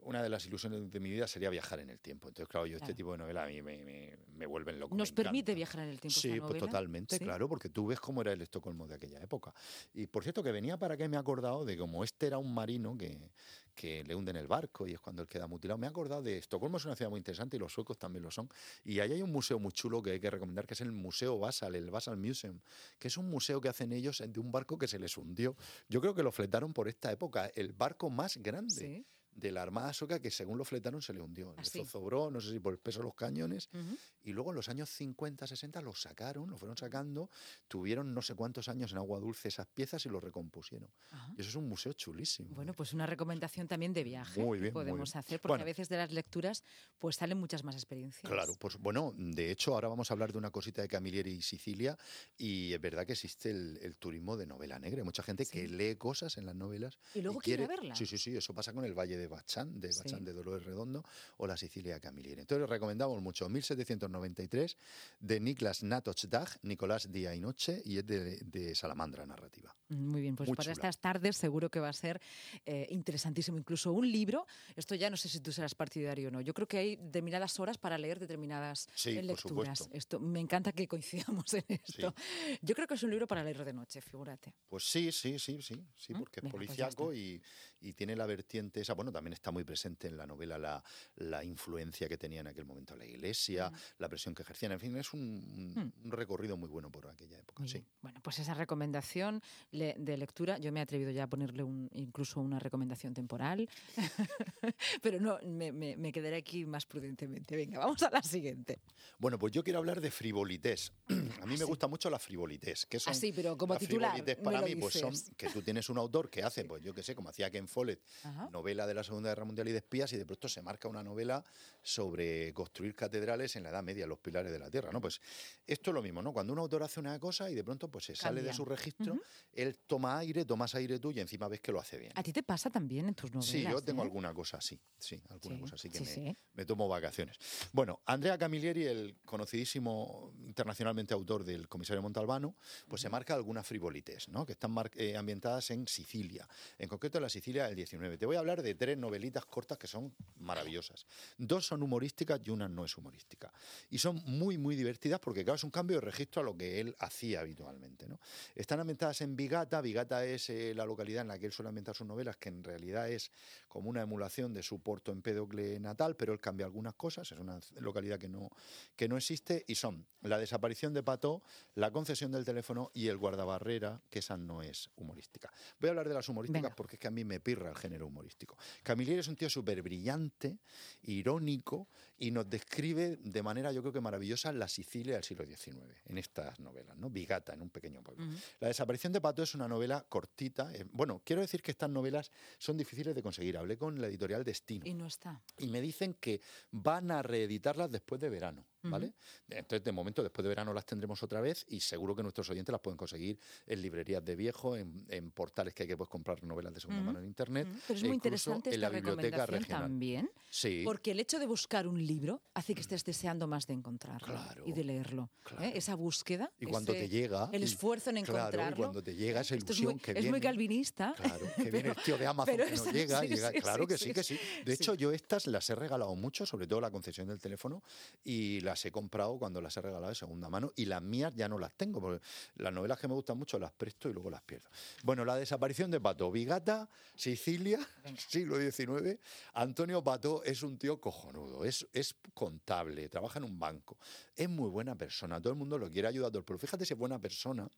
una 0.00 0.22
de 0.22 0.28
las 0.28 0.46
ilusiones 0.46 0.90
de 0.90 1.00
mi 1.00 1.10
vida 1.10 1.26
sería 1.26 1.50
viajar 1.50 1.80
en 1.80 1.90
el 1.90 1.98
tiempo. 2.00 2.28
Entonces, 2.28 2.48
claro, 2.48 2.66
yo 2.66 2.76
este 2.76 2.94
tipo 2.94 3.12
de 3.12 3.18
novela 3.18 3.44
a 3.44 3.46
mí 3.46 3.60
me, 3.62 3.78
me, 3.84 4.16
me 4.34 4.46
vuelven 4.46 4.78
loco. 4.80 4.94
me 4.94 4.98
Nos 4.98 5.12
permite 5.12 5.52
encanta. 5.52 5.54
viajar 5.56 5.80
en 5.82 5.88
el 5.90 6.00
tiempo. 6.00 6.18
Sí, 6.20 6.30
esta 6.32 6.46
pues 6.46 6.58
totalmente, 6.58 7.16
Sí. 7.18 7.24
claro, 7.24 7.48
porque 7.48 7.68
tú 7.68 7.86
ves 7.86 8.00
cómo 8.00 8.20
era 8.22 8.32
el 8.32 8.40
Estocolmo 8.42 8.86
de 8.86 8.94
aquella 8.94 9.20
época. 9.20 9.52
Y 9.94 10.06
por 10.06 10.22
cierto, 10.22 10.42
que 10.42 10.52
venía 10.52 10.76
para 10.76 10.96
que 10.96 11.08
me 11.08 11.16
he 11.16 11.20
acordado 11.20 11.64
de 11.64 11.76
cómo 11.76 12.02
este 12.04 12.26
era 12.28 12.38
un 12.38 12.52
marino 12.54 12.96
que, 12.96 13.30
que 13.74 14.04
le 14.04 14.14
hunden 14.14 14.36
el 14.36 14.46
barco 14.46 14.86
y 14.86 14.92
es 14.92 15.00
cuando 15.00 15.22
él 15.22 15.28
queda 15.28 15.46
mutilado. 15.46 15.78
Me 15.78 15.86
he 15.86 15.90
acordado 15.90 16.22
de 16.22 16.38
Estocolmo, 16.38 16.76
es 16.76 16.84
una 16.84 16.96
ciudad 16.96 17.10
muy 17.10 17.18
interesante 17.18 17.56
y 17.56 17.60
los 17.60 17.72
suecos 17.72 17.98
también 17.98 18.22
lo 18.22 18.30
son. 18.30 18.48
Y 18.84 19.00
ahí 19.00 19.12
hay 19.12 19.22
un 19.22 19.32
museo 19.32 19.58
muy 19.58 19.72
chulo 19.72 20.02
que 20.02 20.12
hay 20.12 20.20
que 20.20 20.30
recomendar, 20.30 20.66
que 20.66 20.74
es 20.74 20.80
el 20.80 20.92
Museo 20.92 21.38
Basal, 21.38 21.74
el 21.74 21.90
Basal 21.90 22.16
Museum, 22.16 22.60
que 22.98 23.08
es 23.08 23.16
un 23.16 23.30
museo 23.30 23.60
que 23.60 23.68
hacen 23.68 23.92
ellos 23.92 24.22
de 24.26 24.40
un 24.40 24.52
barco 24.52 24.78
que 24.78 24.88
se 24.88 24.98
les 24.98 25.16
hundió. 25.16 25.56
Yo 25.88 26.00
creo 26.00 26.14
que 26.14 26.22
lo 26.22 26.32
fletaron 26.32 26.72
por 26.72 26.88
esta 26.88 27.10
época, 27.12 27.50
el 27.54 27.72
barco 27.72 28.10
más 28.10 28.36
grande 28.36 28.70
Sí. 28.70 29.06
De 29.40 29.50
la 29.52 29.62
Armada 29.62 29.92
Sueca 29.92 30.20
que 30.20 30.30
según 30.30 30.58
lo 30.58 30.64
fletaron 30.64 31.02
se 31.02 31.12
le 31.12 31.20
hundió. 31.20 31.52
Le 31.54 31.60
¿Ah, 31.60 31.64
zozobró, 31.64 32.30
no 32.30 32.40
sé 32.40 32.50
si 32.50 32.60
por 32.60 32.72
el 32.72 32.78
peso 32.78 32.98
de 33.00 33.04
los 33.06 33.14
cañones, 33.14 33.68
Ujú. 33.72 33.96
y 34.24 34.32
luego 34.32 34.50
en 34.50 34.56
los 34.56 34.68
años 34.68 34.90
50, 34.90 35.46
60 35.46 35.80
lo 35.80 35.94
sacaron, 35.94 36.50
lo 36.50 36.56
fueron 36.58 36.76
sacando, 36.76 37.30
tuvieron 37.68 38.12
no 38.14 38.22
sé 38.22 38.34
cuántos 38.34 38.68
años 38.68 38.92
en 38.92 38.98
agua 38.98 39.18
dulce 39.20 39.48
esas 39.48 39.66
piezas 39.66 40.04
y 40.06 40.08
lo 40.08 40.20
recompusieron. 40.20 40.88
Ajá. 41.10 41.32
Y 41.36 41.40
eso 41.40 41.50
es 41.50 41.56
un 41.56 41.68
museo 41.68 41.92
chulísimo. 41.94 42.50
Bueno, 42.54 42.74
pues 42.74 42.92
una 42.92 43.06
recomendación 43.06 43.66
también 43.68 43.92
de 43.92 44.04
viaje 44.04 44.40
Muy 44.42 44.58
que 44.58 44.62
bien, 44.62 44.74
muy 44.74 44.82
podemos 44.82 45.12
bien. 45.12 45.18
hacer, 45.18 45.40
porque 45.40 45.52
Bueno. 45.52 45.62
a 45.62 45.66
veces 45.66 45.88
de 45.88 45.96
las 45.96 46.12
lecturas 46.12 46.62
pues 46.98 47.16
salen 47.16 47.38
muchas 47.38 47.64
más 47.64 47.74
experiencias. 47.74 48.30
Claro, 48.30 48.54
pues 48.58 48.76
bueno, 48.78 49.12
de 49.16 49.50
hecho 49.50 49.74
ahora 49.74 49.88
vamos 49.88 50.10
a 50.10 50.14
hablar 50.14 50.32
de 50.32 50.38
una 50.38 50.50
cosita 50.50 50.82
de 50.82 50.88
Camilleri 50.88 51.30
y 51.32 51.42
Sicilia 51.42 51.96
y 52.36 52.72
es 52.72 52.80
verdad 52.80 53.06
que 53.06 53.12
existe 53.12 53.50
el, 53.50 53.78
el 53.82 53.96
turismo 53.96 54.36
de 54.36 54.46
novela 54.46 54.78
negra. 54.78 54.98
Hay 55.00 55.04
mucha 55.04 55.22
gente 55.22 55.46
que 55.46 55.66
Sí. 55.66 55.68
lee 55.68 55.96
cosas 55.96 56.36
en 56.38 56.46
las 56.46 56.54
novelas 56.54 56.98
Y 57.14 57.22
luego 57.22 57.40
quiere 57.40 57.66
verla. 57.66 57.94
Sí, 57.94 58.06
sí, 58.06 58.18
sí, 58.18 58.36
eso 58.36 58.54
pasa 58.54 58.72
con 58.72 58.84
el 58.84 58.94
Valle 58.94 59.16
de 59.16 59.26
Bachán, 59.30 59.80
de 59.80 59.90
Sí. 59.92 60.00
Bachán 60.04 60.24
de 60.24 60.32
Dolores 60.34 60.64
Redondo 60.66 61.02
o 61.38 61.46
la 61.46 61.56
Sicilia 61.56 61.98
Camilleri. 62.00 62.40
Entonces 62.42 62.68
recomendamos 62.68 63.22
mucho. 63.22 63.48
1793 63.48 64.76
de 65.20 65.40
Niklas 65.40 65.82
Natochdaj, 65.82 66.56
Nicolás 66.62 67.10
Día 67.10 67.34
y 67.34 67.40
Noche 67.40 67.80
y 67.84 67.98
es 67.98 68.06
de, 68.06 68.36
de 68.38 68.74
Salamandra 68.74 69.26
Narrativa. 69.26 69.74
Muy 69.88 70.20
bien, 70.20 70.36
pues 70.36 70.48
Muy 70.48 70.56
para 70.56 70.64
chula. 70.66 70.72
estas 70.74 70.98
tardes 71.00 71.36
seguro 71.36 71.70
que 71.70 71.80
va 71.80 71.88
a 71.88 71.92
ser 71.92 72.20
eh, 72.66 72.86
interesantísimo. 72.90 73.58
Incluso 73.58 73.92
un 73.92 74.10
libro, 74.10 74.46
esto 74.76 74.94
ya 74.94 75.10
no 75.10 75.16
sé 75.16 75.28
si 75.28 75.40
tú 75.40 75.52
serás 75.52 75.74
partidario 75.74 76.28
o 76.28 76.30
no. 76.30 76.40
Yo 76.40 76.54
creo 76.54 76.68
que 76.68 76.78
hay 76.78 76.96
determinadas 76.96 77.58
horas 77.60 77.78
para 77.78 77.96
leer 77.98 78.18
determinadas 78.18 78.88
Sí, 78.94 79.14
por 79.14 79.24
lecturas. 79.24 79.78
supuesto. 79.78 79.88
Esto, 79.96 80.20
me 80.20 80.40
encanta 80.40 80.72
que 80.72 80.86
coincidamos 80.88 81.52
en 81.54 81.64
esto. 81.68 82.14
Yo 82.62 82.74
creo 82.74 82.86
que 82.86 82.94
es 82.94 83.02
un 83.02 83.10
libro 83.10 83.26
para 83.26 83.42
leer 83.44 83.64
de 83.64 83.72
noche, 83.72 84.00
figúrate. 84.00 84.52
Pues 84.68 84.84
sí, 84.84 85.10
sí, 85.12 85.38
sí, 85.38 85.60
sí, 85.62 85.74
sí, 85.96 86.14
¿Mm? 86.14 86.18
porque 86.18 86.40
es 86.40 86.44
Venga, 86.44 86.56
pues 86.56 86.68
ya 86.76 86.88
policiaco 86.88 87.14
y, 87.14 87.42
y 87.80 87.92
tiene 87.92 88.16
la 88.16 88.26
vertiente 88.26 88.80
esa. 88.80 88.94
Bueno, 88.94 89.09
también 89.12 89.32
está 89.34 89.50
muy 89.50 89.64
presente 89.64 90.08
en 90.08 90.16
la 90.16 90.26
novela 90.26 90.58
la, 90.58 90.82
la 91.16 91.44
influencia 91.44 92.08
que 92.08 92.16
tenía 92.18 92.40
en 92.40 92.46
aquel 92.48 92.64
momento 92.64 92.96
la 92.96 93.04
iglesia, 93.06 93.70
la 93.98 94.08
presión 94.08 94.34
que 94.34 94.42
ejercían. 94.42 94.72
En 94.72 94.80
fin, 94.80 94.96
es 94.96 95.12
un, 95.12 95.92
un 96.04 96.10
recorrido 96.12 96.56
muy 96.56 96.68
bueno 96.68 96.90
por 96.90 97.06
aquella 97.08 97.38
época. 97.38 97.66
Sí. 97.66 97.84
Bueno, 98.02 98.20
pues 98.22 98.38
esa 98.38 98.54
recomendación 98.54 99.42
de 99.72 100.16
lectura, 100.16 100.58
yo 100.58 100.72
me 100.72 100.80
he 100.80 100.82
atrevido 100.82 101.10
ya 101.10 101.24
a 101.24 101.26
ponerle 101.26 101.62
un, 101.62 101.88
incluso 101.92 102.40
una 102.40 102.58
recomendación 102.58 103.14
temporal, 103.14 103.68
pero 105.02 105.20
no, 105.20 105.38
me, 105.46 105.72
me- 105.72 105.96
me 105.96 106.12
quedaré 106.12 106.36
aquí 106.36 106.64
más 106.64 106.86
prudentemente. 106.86 107.56
Venga, 107.56 107.78
vamos 107.78 108.02
a 108.02 108.10
la 108.10 108.22
siguiente. 108.22 108.80
Bueno, 109.18 109.38
pues 109.38 109.52
yo 109.52 109.62
quiero 109.62 109.78
hablar 109.78 110.00
de 110.00 110.10
frivolités. 110.10 110.92
A 111.40 111.46
mí 111.46 111.52
me 111.52 111.58
sí. 111.58 111.64
gusta 111.64 111.86
mucho 111.86 112.10
la 112.10 112.18
frivolités. 112.18 112.86
¿Qué 112.86 112.98
son 112.98 113.10
Ah, 113.12 113.14
sí, 113.14 113.32
pero 113.32 113.56
como 113.56 113.76
titular, 113.76 114.10
frivolités 114.12 114.38
me 114.38 114.44
para 114.44 114.60
lo 114.60 114.66
mí, 114.66 114.76
pues 114.76 114.94
son 114.94 115.12
que 115.36 115.48
tú 115.48 115.62
tienes 115.62 115.88
un 115.88 115.98
autor 115.98 116.30
que 116.30 116.42
hace, 116.42 116.64
pues 116.66 116.82
yo 116.82 116.94
qué 116.94 117.02
sé, 117.02 117.14
como 117.14 117.28
hacía 117.30 117.50
Ken 117.50 117.68
Follett, 117.68 118.00
Ajá. 118.24 118.48
novela 118.52 118.86
de 118.86 118.94
la 119.00 119.04
Segunda 119.04 119.30
Guerra 119.30 119.44
Mundial 119.44 119.68
y 119.68 119.72
de 119.72 119.78
espías, 119.78 120.12
y 120.12 120.16
de 120.16 120.26
pronto 120.26 120.48
se 120.48 120.62
marca 120.62 120.88
una 120.88 121.02
novela 121.02 121.42
sobre 121.82 122.52
construir 122.52 122.94
catedrales 122.94 123.56
en 123.56 123.62
la 123.62 123.70
Edad 123.70 123.82
Media, 123.82 124.06
los 124.06 124.18
pilares 124.18 124.52
de 124.52 124.58
la 124.58 124.70
Tierra, 124.70 124.90
¿no? 124.92 125.00
Pues 125.00 125.20
esto 125.66 125.90
es 125.90 125.94
lo 125.94 126.02
mismo, 126.02 126.22
¿no? 126.22 126.32
Cuando 126.32 126.52
un 126.52 126.58
autor 126.58 126.82
hace 126.82 127.00
una 127.00 127.18
cosa 127.18 127.50
y 127.50 127.54
de 127.54 127.64
pronto 127.64 127.90
pues 127.90 128.04
se 128.04 128.14
sale 128.14 128.42
de 128.42 128.52
su 128.52 128.64
registro, 128.64 129.18
él 129.52 129.78
toma 129.86 130.18
aire, 130.18 130.44
tomas 130.44 130.74
aire 130.74 130.98
tú 130.98 131.10
y 131.10 131.20
encima 131.20 131.48
ves 131.48 131.60
que 131.60 131.72
lo 131.72 131.80
hace 131.80 131.98
bien. 131.98 132.12
¿A 132.14 132.22
ti 132.22 132.32
te 132.32 132.42
pasa 132.42 132.70
también 132.70 133.08
en 133.08 133.14
tus 133.14 133.30
novelas? 133.32 133.50
Sí, 133.50 133.62
yo 133.62 133.80
tengo 133.82 134.02
eh? 134.02 134.04
alguna 134.04 134.34
cosa 134.34 134.58
así, 134.58 134.78
sí, 134.98 135.20
alguna 135.30 135.56
Sí, 135.56 135.60
cosa 135.62 135.74
así 135.76 135.90
que 135.90 135.98
sí, 135.98 136.04
me, 136.04 136.10
sí. 136.10 136.36
me 136.54 136.64
tomo 136.66 136.88
vacaciones. 136.88 137.38
Bueno, 137.72 138.00
Andrea 138.06 138.36
Camilleri, 138.36 138.84
el 138.84 139.16
conocidísimo 139.24 140.32
internacionalmente 140.44 141.14
autor 141.14 141.44
del 141.44 141.68
Comisario 141.68 142.02
Montalbano, 142.02 142.56
pues 142.88 143.02
se 143.02 143.08
marca 143.08 143.34
algunas 143.34 143.66
frivolites, 143.66 144.28
¿no? 144.28 144.44
Que 144.44 144.52
están 144.52 144.74
eh, 144.94 145.16
ambientadas 145.16 145.70
en 145.70 145.86
Sicilia, 145.88 146.46
en 146.78 146.88
concreto 146.88 147.18
en 147.18 147.22
la 147.22 147.28
Sicilia 147.28 147.66
del 147.66 147.76
19. 147.76 148.18
Te 148.18 148.26
voy 148.26 148.36
a 148.36 148.40
hablar 148.40 148.62
de 148.62 148.74
tres 148.74 148.89
novelitas 148.96 149.44
cortas 149.44 149.78
que 149.78 149.86
son 149.86 150.12
maravillosas. 150.38 151.06
Dos 151.38 151.66
son 151.66 151.82
humorísticas 151.82 152.40
y 152.44 152.50
una 152.50 152.68
no 152.68 152.84
es 152.84 152.96
humorística. 152.96 153.52
Y 153.90 153.98
son 153.98 154.22
muy, 154.26 154.58
muy 154.58 154.76
divertidas 154.76 155.20
porque, 155.20 155.44
claro, 155.44 155.56
es 155.56 155.64
un 155.64 155.70
cambio 155.70 155.96
de 155.96 156.02
registro 156.02 156.42
a 156.42 156.44
lo 156.44 156.56
que 156.56 156.80
él 156.80 156.96
hacía 156.98 157.40
habitualmente, 157.40 158.06
¿no? 158.08 158.18
Están 158.54 158.80
ambientadas 158.80 159.20
en 159.20 159.36
Vigata. 159.36 159.80
Vigata 159.80 160.24
es 160.24 160.50
eh, 160.50 160.74
la 160.74 160.84
localidad 160.84 161.22
en 161.22 161.28
la 161.28 161.38
que 161.38 161.46
él 161.46 161.52
suele 161.52 161.68
ambientar 161.68 161.94
sus 161.94 162.06
novelas, 162.06 162.36
que 162.36 162.48
en 162.48 162.64
realidad 162.64 163.10
es 163.10 163.30
como 163.70 163.88
una 163.88 164.02
emulación 164.02 164.52
de 164.52 164.64
su 164.64 164.80
Porto 164.80 165.12
Empédocle 165.12 165.78
natal, 165.78 166.16
pero 166.16 166.32
él 166.32 166.40
cambia 166.40 166.66
algunas 166.66 166.94
cosas. 166.94 167.30
Es 167.30 167.38
una 167.38 167.58
localidad 167.78 168.18
que 168.18 168.28
no, 168.28 168.50
que 168.96 169.08
no 169.08 169.16
existe 169.16 169.64
y 169.68 169.76
son 169.76 170.04
la 170.22 170.38
desaparición 170.38 170.92
de 170.92 171.04
Pato, 171.04 171.40
la 171.76 171.92
concesión 171.92 172.32
del 172.32 172.44
teléfono 172.44 172.90
y 172.92 173.06
el 173.06 173.16
guardabarrera, 173.16 174.02
que 174.10 174.18
esa 174.18 174.36
no 174.36 174.60
es 174.60 174.90
humorística. 174.96 175.52
Voy 175.78 175.86
a 175.86 175.90
hablar 175.92 176.08
de 176.08 176.14
las 176.14 176.28
humorísticas 176.28 176.62
Venga. 176.62 176.74
porque 176.74 176.96
es 176.96 177.00
que 177.00 177.06
a 177.06 177.12
mí 177.12 177.24
me 177.24 177.38
pirra 177.38 177.70
el 177.70 177.76
género 177.76 178.08
humorístico. 178.08 178.58
Camilleri 178.82 179.20
es 179.20 179.28
un 179.28 179.36
tío 179.36 179.48
súper 179.48 179.80
brillante, 179.82 180.58
irónico 181.04 181.88
y 182.22 182.30
nos 182.30 182.48
describe 182.48 183.16
de 183.16 183.42
manera 183.42 183.72
yo 183.72 183.80
creo 183.80 183.92
que 183.94 184.00
maravillosa 184.00 184.52
la 184.52 184.68
Sicilia 184.68 185.14
del 185.14 185.24
siglo 185.24 185.44
XIX 185.46 185.78
en 186.04 186.18
estas 186.18 186.60
novelas, 186.60 186.96
¿no? 186.98 187.10
Vigata, 187.10 187.54
en 187.54 187.62
un 187.62 187.70
pequeño 187.70 188.02
pueblo. 188.02 188.24
La 188.60 188.68
desaparición 188.68 189.12
de 189.12 189.20
Pato 189.20 189.42
es 189.42 189.54
una 189.54 189.66
novela 189.66 190.04
cortita. 190.08 190.72
eh, 190.74 190.84
bueno, 190.92 191.22
quiero 191.24 191.40
decir 191.42 191.62
que 191.62 191.70
estas 191.72 191.90
novelas 191.90 192.30
son 192.58 192.76
difíciles 192.76 193.14
de 193.14 193.22
conseguir. 193.22 193.56
Hablé 193.56 193.76
con 193.78 194.00
la 194.00 194.06
editorial 194.06 194.44
Destino 194.44 194.86
Y 194.86 194.92
no 194.94 195.06
está. 195.06 195.40
y 195.58 195.66
me 195.66 195.80
dicen 195.80 196.14
que 196.14 196.40
van 196.70 197.10
a 197.10 197.22
reeditarlas 197.22 197.90
después 197.90 198.20
de 198.20 198.28
verano, 198.28 198.66
¿vale? 198.82 199.12
Entonces, 199.48 199.84
de 199.84 199.92
momento, 199.92 200.22
después 200.22 200.42
de 200.42 200.48
verano 200.48 200.72
las 200.72 200.86
tendremos 200.86 201.22
otra 201.22 201.40
vez 201.40 201.64
y 201.68 201.80
seguro 201.80 202.14
que 202.16 202.22
nuestros 202.22 202.48
oyentes 202.50 202.72
las 202.72 202.80
pueden 202.80 202.96
conseguir 202.96 203.38
en 203.66 203.82
librerías 203.82 204.24
de 204.24 204.36
viejo, 204.36 204.76
en, 204.76 205.04
en 205.08 205.30
portales 205.32 205.74
que 205.74 205.82
hay 205.84 205.88
que 205.88 205.96
pues, 205.96 206.08
comprar 206.08 206.42
novelas 206.44 206.72
de 206.74 206.80
segunda 206.80 207.02
mano 207.02 207.18
en 207.18 207.26
internet. 207.26 207.68
Pero 207.86 207.96
es 207.98 208.02
e 208.04 208.06
muy 208.06 208.14
interesante 208.14 208.74
en 208.74 208.80
la 208.80 208.86
esta 208.88 208.96
biblioteca 208.98 209.46
recomendación 209.46 209.60
regional. 209.62 209.82
también, 209.82 210.30
Sí. 210.50 210.82
porque 210.84 211.12
el 211.12 211.20
hecho 211.20 211.38
de 211.38 211.46
buscar 211.46 211.86
un 211.86 212.04
libro 212.04 212.42
hace 212.54 212.74
que 212.74 212.80
estés 212.80 213.04
deseando 213.04 213.46
más 213.46 213.66
de 213.66 213.74
encontrarlo 213.74 214.26
Claro, 214.26 214.64
y 214.66 214.72
de 214.72 214.84
leerlo. 214.84 215.30
¿eh? 215.34 215.40
claro. 215.44 215.64
Esa 215.74 215.94
búsqueda. 215.94 216.50
Y 216.58 216.66
cuando 216.66 216.92
ese- 216.92 217.02
te 217.02 217.08
llega. 217.08 217.48
El 217.52 217.62
esfuerzo 217.62 218.10
en 218.10 218.24
claro, 218.24 218.38
encontrarlo. 218.40 218.74
y 218.74 218.78
cuando 218.78 219.02
te 219.02 219.14
llega 219.14 219.40
esa 219.42 219.54
Esto 219.54 219.72
es 219.72 219.78
ilusión 219.78 219.92
muy, 219.94 220.00
que 220.00 220.10
es 220.12 220.14
viene. 220.16 220.30
muy 220.30 220.40
calvinista. 220.40 221.14
Claro, 221.16 221.46
que 221.56 221.70
viene 221.84 221.88
el 221.90 221.96
tío 221.96 222.18
de 222.18 222.26
Amazon 222.26 222.56
que 222.56 222.64
no 222.76 222.92
llega, 222.92 223.20
sí, 223.20 223.28
llega- 223.28 223.50
sí, 223.52 223.60
claro 223.60 223.86
que 223.86 223.98
sí, 223.98 224.12
que 224.12 224.22
sí. 224.24 224.38
De 224.64 224.72
hecho, 224.74 224.94
yo 224.94 225.12
estas 225.12 225.46
las 225.46 225.68
he 225.70 225.74
regalado 225.74 226.14
mucho, 226.16 226.44
sobre 226.46 226.66
todo 226.66 226.80
la 226.80 226.90
concesión 226.90 227.28
del 227.28 227.40
teléfono, 227.40 227.82
y 228.24 228.60
las 228.70 228.84
he 228.84 228.92
comprado 228.92 229.36
cuando 229.36 229.60
las 229.60 229.76
he 229.76 229.80
regalado 229.80 230.10
de 230.10 230.14
segunda 230.14 230.48
mano, 230.48 230.72
y 230.76 230.84
las 230.84 231.02
mías 231.02 231.34
ya 231.34 231.48
no 231.48 231.58
las 231.58 231.72
tengo, 231.72 232.00
porque 232.00 232.24
las 232.56 232.72
novelas 232.72 233.00
que 233.00 233.08
me 233.08 233.14
gustan 233.14 233.36
mucho 233.36 233.58
las 233.58 233.72
presto 233.72 234.08
y 234.08 234.12
luego 234.12 234.30
las 234.30 234.42
pierdo. 234.42 234.68
Bueno, 235.02 235.24
la 235.24 235.34
desaparición 235.34 235.90
de 235.90 236.00
Pato, 236.00 236.30
Vigata, 236.30 236.88
Sicilia, 237.16 237.80
siglo 238.28 238.56
XIX. 238.58 239.18
Antonio 239.54 240.04
Pato 240.04 240.44
es 240.44 240.62
un 240.62 240.78
tío 240.78 241.00
cojonudo, 241.00 241.64
es, 241.64 241.84
es 241.92 242.14
contable, 242.32 243.08
trabaja 243.08 243.40
en 243.40 243.44
un 243.44 243.58
banco, 243.58 243.98
es 244.36 244.48
muy 244.48 244.68
buena 244.70 244.94
persona, 244.94 245.40
todo 245.40 245.52
el 245.52 245.58
mundo 245.58 245.76
lo 245.76 245.90
quiere 245.90 246.06
ayudar, 246.06 246.28
a 246.28 246.30
todo 246.30 246.38
el- 246.38 246.44
pero 246.44 246.58
fíjate 246.60 246.86
si 246.86 246.92
es 246.94 246.98
buena 246.98 247.18
persona 247.18 247.68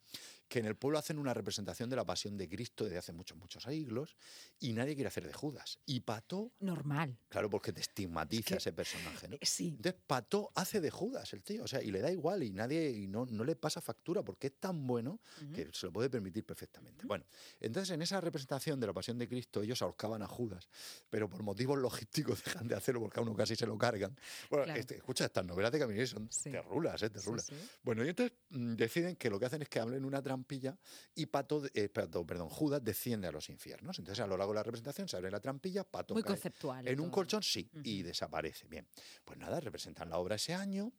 que 0.53 0.59
en 0.59 0.67
el 0.67 0.77
pueblo 0.77 0.99
hacen 0.99 1.19
una 1.19 1.33
representación 1.33 1.89
de 1.89 1.97
la 1.97 2.05
pasión 2.05 2.37
de 2.37 2.47
Cristo 2.47 2.85
desde 2.85 2.99
hace 2.99 3.15
muchos, 3.15 3.39
muchos 3.39 3.63
siglos 3.63 4.15
y 4.61 4.75
nadie 4.75 4.95
quiere 4.95 5.09
hacer 5.09 5.27
de 5.27 5.33
Judas. 5.33 5.79
Y 5.87 6.01
Pato... 6.01 6.53
Normal. 6.61 7.17
Claro, 7.31 7.49
porque 7.49 7.73
te 7.73 7.81
estigmatiza 7.81 8.57
ese 8.57 8.75
personaje, 8.75 9.29
¿no? 9.29 9.37
Eh, 9.37 9.47
sí. 9.47 9.69
Entonces 9.69 9.99
Pato 10.07 10.53
hace 10.55 10.83
de 10.83 10.91
Judas 10.91 11.33
el 11.33 11.43
tío, 11.43 11.65
o 11.65 11.67
sea, 11.67 11.83
y 11.83 11.91
le 11.91 12.03
da 12.03 12.13
igual 12.13 12.43
y 12.43 12.53
nadie 12.53 12.91
y 12.91 13.07
no, 13.07 13.25
no 13.25 13.45
le 13.45 13.57
pasa 13.57 13.81
factura 13.81 14.23
porque 14.23 14.49
es 14.49 14.61
tan 14.61 14.87
bueno 14.87 15.21
que 15.55 15.71
se 15.73 15.87
lo 15.87 15.93
puede 15.93 16.11
permitir 16.11 16.45
perfectamente. 16.45 17.07
Bueno, 17.07 17.25
entonces 17.59 17.95
en 17.95 18.03
esa 18.03 18.21
representación 18.21 18.79
de 18.79 18.89
la 18.89 18.93
pasión 18.93 19.17
de 19.17 19.27
Cristo 19.27 19.63
ellos 19.63 19.81
ahorcaban 19.81 20.21
a 20.21 20.27
Judas, 20.27 20.69
pero 21.09 21.31
por 21.31 21.43
motivos 21.43 21.79
logísticos 21.79 22.45
dejan 22.45 22.69
de 22.69 22.75
hacerlo 22.75 23.01
porque 23.01 23.21
a 23.21 23.23
uno 23.23 23.35
casi 23.35 23.57
se 23.57 23.67
lo 23.67 23.79
cargan. 23.79 24.15
Bueno, 24.51 24.71
este, 24.75 24.97
escucha, 24.97 25.25
estas 25.25 25.47
novelas 25.47 25.73
de 25.73 25.79
Camille 25.79 26.07
son 26.07 26.29
terrulas, 26.29 27.03
¿eh? 27.03 27.09
Terrulas. 27.09 27.51
Bueno, 27.83 28.05
y 28.05 28.11
entonces 28.11 28.37
mm, 28.51 28.75
deciden 28.75 29.17
que 29.17 29.31
lo 29.31 29.41
que 29.41 29.47
hacen 29.47 29.63
es 29.63 29.71
que 29.71 29.81
hablen 29.81 30.05
una 30.05 30.21
trampilla 30.43 30.77
y 31.15 31.27
Pato, 31.27 31.63
eh, 31.75 31.89
perdón, 31.89 32.49
Judas 32.49 32.83
desciende 32.83 33.29
a 33.29 33.33
los 33.33 33.49
infiernos. 33.49 33.99
Entonces 33.99 34.23
a 34.23 34.27
lo 34.27 34.37
largo 34.37 34.53
de 34.53 34.57
la 34.57 34.63
representación 34.63 35.09
se 35.09 35.17
abre 35.17 35.31
la 35.31 35.41
trampilla, 35.41 35.85
Pato 35.85 36.15
Muy 36.15 36.23
cae 36.23 36.33
conceptual. 36.33 36.87
en 36.87 37.01
un 37.01 37.11
colchón, 37.11 37.43
sí, 37.43 37.71
y 37.85 38.03
desaparece. 38.03 38.67
Bien, 38.69 38.87
pues 39.25 39.39
nada, 39.39 39.61
representan 39.61 40.11
la 40.11 40.19
obra 40.19 40.37
ese 40.37 40.55
año. 40.55 40.93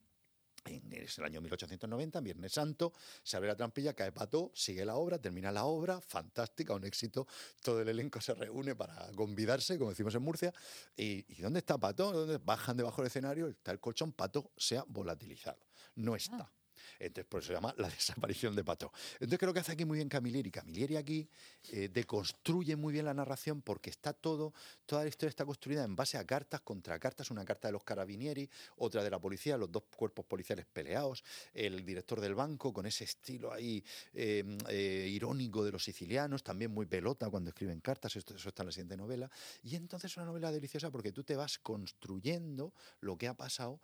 En 0.65 0.93
es 0.93 1.17
el 1.17 1.25
año 1.25 1.41
1890, 1.41 2.21
Viernes 2.21 2.53
Santo, 2.53 2.93
se 3.21 3.35
abre 3.35 3.49
la 3.49 3.55
trampilla, 3.57 3.93
cae 3.93 4.13
Pato, 4.13 4.49
sigue 4.55 4.85
la 4.85 4.95
obra, 4.95 5.19
termina 5.19 5.51
la 5.51 5.65
obra, 5.65 5.99
fantástica, 5.99 6.73
un 6.73 6.85
éxito. 6.85 7.27
Todo 7.61 7.81
el 7.81 7.89
elenco 7.89 8.21
se 8.21 8.33
reúne 8.33 8.73
para 8.73 9.11
convidarse, 9.11 9.77
como 9.77 9.89
decimos 9.89 10.15
en 10.15 10.21
Murcia. 10.21 10.53
¿Y, 10.95 11.25
y 11.27 11.41
dónde 11.41 11.59
está 11.59 11.77
Pato? 11.77 12.13
¿Dónde? 12.13 12.37
Bajan 12.37 12.77
debajo 12.77 13.01
del 13.01 13.07
escenario, 13.07 13.49
está 13.49 13.71
el 13.71 13.81
colchón, 13.81 14.13
Pato 14.13 14.53
se 14.55 14.77
ha 14.77 14.85
volatilizado. 14.87 15.59
No 15.95 16.15
está. 16.15 16.49
Entonces, 16.99 17.25
por 17.25 17.39
eso 17.41 17.47
se 17.47 17.53
llama 17.53 17.73
la 17.77 17.89
desaparición 17.89 18.55
de 18.55 18.63
Pato. 18.63 18.91
Entonces, 19.13 19.39
creo 19.39 19.53
que 19.53 19.59
hace 19.59 19.71
aquí 19.73 19.85
muy 19.85 19.97
bien 19.97 20.09
Camilleri. 20.09 20.51
Camilleri 20.51 20.95
aquí 20.95 21.27
eh, 21.71 21.89
deconstruye 21.91 22.75
muy 22.75 22.93
bien 22.93 23.05
la 23.05 23.13
narración 23.13 23.61
porque 23.61 23.89
está 23.89 24.13
todo, 24.13 24.53
toda 24.85 25.03
la 25.03 25.09
historia 25.09 25.29
está 25.29 25.45
construida 25.45 25.83
en 25.83 25.95
base 25.95 26.17
a 26.17 26.25
cartas 26.25 26.61
contra 26.61 26.99
cartas. 26.99 27.31
Una 27.31 27.45
carta 27.45 27.67
de 27.67 27.71
los 27.73 27.83
carabinieri, 27.83 28.49
otra 28.77 29.03
de 29.03 29.09
la 29.09 29.19
policía, 29.19 29.57
los 29.57 29.71
dos 29.71 29.83
cuerpos 29.95 30.25
policiales 30.25 30.65
peleados, 30.65 31.23
el 31.53 31.85
director 31.85 32.19
del 32.21 32.35
banco 32.35 32.71
con 32.73 32.85
ese 32.85 33.03
estilo 33.03 33.51
ahí 33.51 33.83
eh, 34.13 34.43
eh, 34.69 35.07
irónico 35.11 35.63
de 35.63 35.71
los 35.71 35.83
sicilianos, 35.83 36.43
también 36.43 36.71
muy 36.71 36.85
pelota 36.85 37.29
cuando 37.29 37.49
escriben 37.49 37.79
cartas. 37.81 38.15
Esto, 38.15 38.35
eso 38.35 38.49
está 38.49 38.63
en 38.63 38.67
la 38.67 38.71
siguiente 38.71 38.97
novela. 38.97 39.29
Y 39.63 39.75
entonces 39.75 40.11
es 40.11 40.17
una 40.17 40.25
novela 40.25 40.51
deliciosa 40.51 40.91
porque 40.91 41.11
tú 41.11 41.23
te 41.23 41.35
vas 41.35 41.57
construyendo 41.59 42.73
lo 43.01 43.17
que 43.17 43.27
ha 43.27 43.33
pasado 43.33 43.79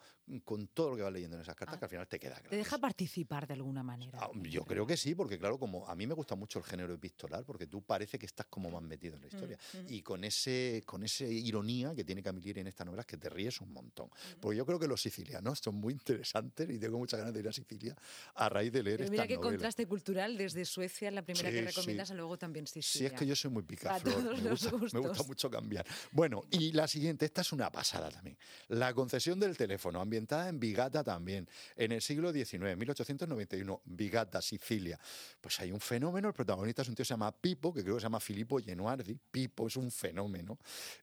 con 0.45 0.67
todo 0.67 0.91
lo 0.91 0.95
que 0.95 1.01
vas 1.01 1.13
leyendo 1.13 1.37
en 1.37 1.41
esas 1.41 1.55
cartas, 1.55 1.75
Ah. 1.75 1.79
que 1.79 1.85
al 1.85 1.89
final 1.89 2.07
te 2.07 2.19
queda 2.19 2.35
Te 2.35 2.41
claro. 2.41 2.57
deja 2.57 2.77
participar 2.77 2.98
de 3.03 3.53
alguna 3.53 3.81
manera. 3.83 4.19
Ah, 4.21 4.29
Yo 4.43 4.65
creo 4.65 4.85
que 4.85 4.97
sí, 4.97 5.15
porque 5.15 5.37
claro, 5.39 5.57
como 5.57 5.87
a 5.87 5.95
mí 5.95 6.05
me 6.05 6.13
gusta 6.13 6.35
mucho 6.35 6.59
el 6.59 6.65
género 6.65 6.93
epistolar, 6.93 7.43
porque 7.45 7.67
tú 7.67 7.81
parece 7.81 8.19
que 8.19 8.25
estás 8.25 8.47
como 8.47 8.69
más 8.69 8.81
metido 8.81 9.15
en 9.15 9.21
la 9.21 9.27
historia. 9.27 9.57
Y 9.87 10.01
con 10.01 10.23
ese, 10.23 10.83
con 10.85 11.03
esa 11.03 11.25
ironía 11.25 11.95
que 11.95 12.03
tiene 12.03 12.21
Camilleri 12.21 12.59
en 12.61 12.67
esta 12.67 12.83
novela, 12.83 13.01
es 13.01 13.07
que 13.07 13.17
te 13.17 13.29
ríes 13.29 13.61
un 13.61 13.71
montón. 13.71 14.09
Porque 14.39 14.57
yo 14.57 14.65
creo 14.65 14.77
que 14.79 14.87
los 14.87 15.01
sicilianos 15.01 15.59
son 15.59 15.75
muy 15.75 15.93
interesantes 15.93 16.69
y 16.69 16.77
tengo 16.77 16.97
muchas 16.97 17.19
ganas 17.19 17.33
de 17.33 17.39
ir 17.39 17.47
a 17.47 17.53
Sicilia 17.53 17.95
a 18.35 18.49
raíz 18.49 18.71
de 18.73 18.83
leer 18.83 18.97
Pero 18.97 19.03
esta 19.05 19.11
mira 19.11 19.27
qué 19.27 19.35
novela. 19.35 19.51
contraste 19.51 19.85
cultural 19.87 20.37
desde 20.37 20.65
Suecia, 20.65 21.09
la 21.11 21.21
primera 21.21 21.49
Sí, 21.49 21.55
que 21.55 21.61
sí. 21.61 21.67
recomiendas, 21.67 22.11
a 22.11 22.13
luego 22.15 22.37
también 22.37 22.67
Sí, 22.67 22.81
Sicilia. 22.81 23.07
es 23.09 23.13
que 23.13 23.25
yo 23.25 23.35
soy 23.35 23.51
muy 23.51 23.63
picaflor. 23.63 24.13
todos 24.13 24.63
Me 24.93 24.99
me 24.99 25.07
gusta 25.07 25.23
mucho 25.23 25.49
cambiar. 25.49 25.85
Bueno, 26.11 26.43
y 26.51 26.71
la 26.73 26.87
siguiente, 26.87 27.25
esta 27.25 27.41
es 27.41 27.51
una 27.53 27.71
pasada 27.71 28.09
también. 28.09 28.37
La 28.67 28.93
concesión 28.93 29.39
del 29.39 29.55
teléfono, 29.55 30.01
ambientada 30.01 30.49
en 30.49 30.59
Vigata 30.59 31.03
también, 31.03 31.47
en 31.75 31.91
el 31.91 32.01
siglo 32.01 32.31
XIX, 32.33 32.75
1891, 32.89 33.81
Vigata, 33.85 34.41
Sicilia. 34.41 34.99
Pues 35.39 35.59
hay 35.59 35.71
un 35.71 35.79
fenómeno, 35.79 36.29
el 36.29 36.33
protagonista 36.33 36.81
es 36.81 36.89
un 36.89 36.95
tío 36.95 37.03
que 37.03 37.07
se 37.07 37.13
llama 37.13 37.31
Pipo, 37.31 37.73
que 37.73 37.83
creo 37.83 37.95
que 37.95 38.01
se 38.01 38.05
llama 38.05 38.19
Filippo 38.19 38.59
Genuardi. 38.59 39.17
Pipo 39.31 39.67
es 39.67 39.75
un 39.75 39.91
fenómeno. 39.91 40.57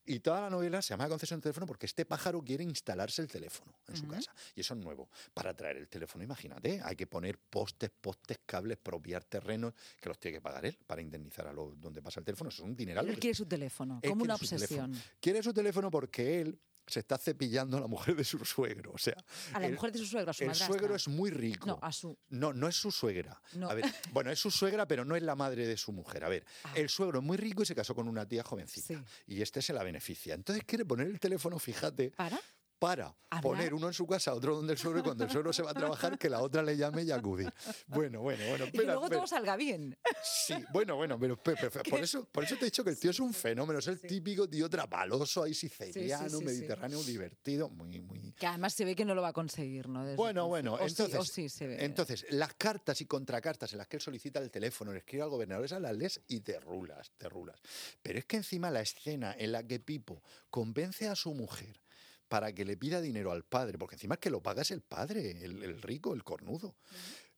Y 0.05 0.21
toda 0.21 0.43
la 0.43 0.51
novela 0.51 0.83
se 0.83 0.91
llama 0.91 1.09
concesión 1.09 1.39
del 1.39 1.45
teléfono 1.45 1.67
porque 1.67 1.87
este 1.87 2.05
pájaro 2.05 2.43
quiere 2.43 2.65
instalarse 2.65 3.23
el 3.23 3.29
teléfono 3.29 3.73
en 3.89 3.97
su 3.97 4.07
casa. 4.07 4.35
Y 4.55 4.61
eso 4.61 4.75
es 4.75 4.81
nuevo. 4.81 5.09
Para 5.35 5.55
traer 5.55 5.77
el 5.77 5.89
teléfono, 5.89 6.25
imagínate, 6.25 6.81
hay 6.83 6.97
que 6.97 7.07
poner 7.07 7.39
postes, 7.39 7.91
postes, 7.91 8.39
cables, 8.45 8.79
propiar 8.79 9.25
terrenos, 9.25 9.75
que 10.01 10.09
los 10.09 10.19
tiene 10.19 10.39
que 10.39 10.41
pagar 10.41 10.67
él 10.67 10.79
para 10.87 11.01
indemnizar 11.01 11.47
a 11.47 11.53
los 11.53 11.81
donde 11.81 12.03
pasa 12.03 12.21
el 12.21 12.27
teléfono. 12.27 12.51
Eso 12.51 12.63
es 12.63 12.69
un 12.69 12.77
dineral. 12.77 13.09
Él 13.09 13.19
quiere 13.19 13.35
su 13.35 13.47
teléfono, 13.47 14.01
él 14.03 14.11
como 14.11 14.25
una 14.25 14.37
su 14.37 14.45
obsesión. 14.45 14.95
Quiere 15.21 15.43
su 15.43 15.53
teléfono 15.53 15.91
porque 15.91 16.41
él 16.41 16.59
se 16.87 17.01
está 17.01 17.19
cepillando 17.19 17.77
a 17.77 17.81
la 17.81 17.87
mujer 17.87 18.15
de 18.17 18.25
su 18.25 18.39
suegro. 18.45 18.93
O 18.93 18.99
sea, 18.99 19.17
A 19.53 19.61
la 19.61 19.67
el- 19.67 19.75
mujer 19.75 19.93
de 19.93 19.99
su 19.99 20.07
suegro, 20.07 20.31
a 20.31 20.35
su 20.35 20.45
el 20.45 20.49
madrastra. 20.49 20.67
suegro 20.69 20.95
es 20.95 21.09
muy 21.09 21.31
rico. 21.31 21.67
No, 21.67 21.79
a 21.83 21.91
su... 21.93 22.17
No, 22.29 22.53
no 22.53 22.69
es 22.69 22.77
su 22.77 22.91
suegra. 22.91 23.41
No. 23.55 23.69
A 23.69 23.75
ver, 23.75 23.85
bueno, 24.13 24.31
es 24.31 24.39
su 24.39 24.51
suegra, 24.51 24.87
pero 24.87 25.05
no 25.05 25.17
es 25.17 25.23
la 25.23 25.35
madre 25.35 25.67
de 25.67 25.77
su 25.77 25.93
mujer. 25.93 26.25
A 26.25 26.29
ver, 26.29 26.45
Ah. 26.65 26.73
el 26.77 26.89
suegro 26.89 27.19
es 27.19 27.25
muy 27.25 27.37
rico 27.37 27.63
y 27.63 27.67
se 27.67 27.75
casó 27.75 27.95
con 27.95 28.09
una 28.09 28.27
tía 28.27 28.43
jovencita. 28.43 28.87
Sí. 28.95 29.05
Y 29.27 29.43
este 29.43 29.61
se 29.63 29.73
la 29.73 29.83
beneficia. 29.83 30.35
Entonces 30.35 30.65
quiere 30.65 30.85
poner 30.85 31.07
el 31.09 31.19
teléfono, 31.21 31.59
fíjate, 31.59 32.11
¿Para? 32.11 32.41
Para 32.79 33.17
¿Hablar? 33.31 33.43
poner 33.43 33.75
uno 33.75 33.87
en 33.89 33.93
su 33.95 34.07
casa, 34.07 34.35
otro 34.35 34.55
donde 34.57 34.73
el 34.75 34.79
suegro, 34.79 35.01
y 35.01 35.03
cuando 35.03 35.25
el 35.25 35.31
suegro 35.31 35.53
se 35.53 35.63
va 35.63 35.71
a 35.71 35.75
trabajar, 35.75 36.19
que 36.19 36.29
la 36.31 36.41
otra 36.43 36.63
le 36.63 36.77
llame 36.77 37.03
y 37.03 37.11
acudir. 37.11 37.53
Bueno, 37.89 38.21
bueno, 38.21 38.45
bueno. 38.49 38.65
Y 38.67 38.71
que 38.71 38.77
espera, 38.77 38.93
luego 38.93 39.05
espera. 39.05 39.21
todo 39.21 39.27
salga 39.27 39.57
bien. 39.57 39.97
Sí, 40.23 40.55
bueno, 40.73 40.97
bueno, 40.97 41.19
pero, 41.19 41.37
pero- 41.43 41.57
pero 41.71 41.83
por, 41.85 42.01
eso, 42.01 42.25
por 42.27 42.45
eso 42.45 42.55
te 42.57 42.63
he 42.63 42.65
dicho 42.67 42.85
que 42.85 42.91
el 42.91 42.99
tío 42.99 43.11
es 43.11 43.21
un 43.21 43.33
fenómeno, 43.33 43.79
es 43.79 43.87
el 43.89 43.99
Sí. 43.99 44.07
típico 44.07 44.49
tío 44.49 44.69
trapaloso, 44.69 45.43
ahí 45.43 45.55
siciliano, 45.55 46.29
sí, 46.29 46.37
sí. 46.39 46.45
mediterráneo, 46.45 47.03
divertido, 47.03 47.69
muy, 47.71 48.01
muy... 48.01 48.33
Que 48.33 48.47
además 48.47 48.75
se 48.75 48.85
ve 48.85 48.95
que 48.95 49.05
no 49.05 49.15
lo 49.15 49.23
va 49.23 49.29
a 49.29 49.33
conseguir, 49.33 49.89
¿no? 49.89 50.05
Desde 50.05 50.17
Bueno, 50.17 50.47
bueno, 50.47 50.75
O 50.75 50.89
sí- 50.89 51.03
entonces, 51.03 51.53
se 51.53 51.67
ve. 51.67 51.85
entonces, 51.85 52.27
las 52.31 52.55
cartas 52.55 53.01
y 53.01 53.07
contracartas 53.07 53.73
en 53.73 53.79
las 53.79 53.89
que 53.89 53.97
él 53.97 54.03
solicita 54.03 54.39
el 54.41 54.51
teléfono, 54.51 54.93
le 54.93 54.99
escribe 54.99 55.23
al 55.25 55.31
gobernador, 55.31 55.65
esas 55.65 55.81
las 55.81 55.97
lees 55.97 56.21
y 56.29 56.41
te 56.41 56.61
rulas, 56.61 57.11
te 57.17 57.29
rulas. 57.29 57.61
Pero 58.03 58.19
es 58.19 58.25
que 58.27 58.37
encima 58.37 58.71
la 58.71 58.83
escena 58.83 59.35
en 59.39 59.53
la 59.53 59.63
que 59.67 59.81
Pipo 59.81 60.23
convence 60.51 61.09
a 61.09 61.15
su 61.17 61.35
mujer 61.35 61.81
para 62.29 62.53
que 62.53 62.65
le 62.65 62.77
pida 62.77 63.01
dinero 63.01 63.33
al 63.33 63.45
padre, 63.45 63.79
porque 63.79 63.95
encima 63.95 64.15
es 64.15 64.21
que 64.21 64.31
lo 64.31 64.43
paga 64.43 64.63
es 64.63 64.71
el 64.71 64.83
padre, 64.83 65.45
el, 65.45 65.63
el 65.63 65.83
rico, 65.83 66.15
el 66.15 66.25
cornudo. 66.25 66.77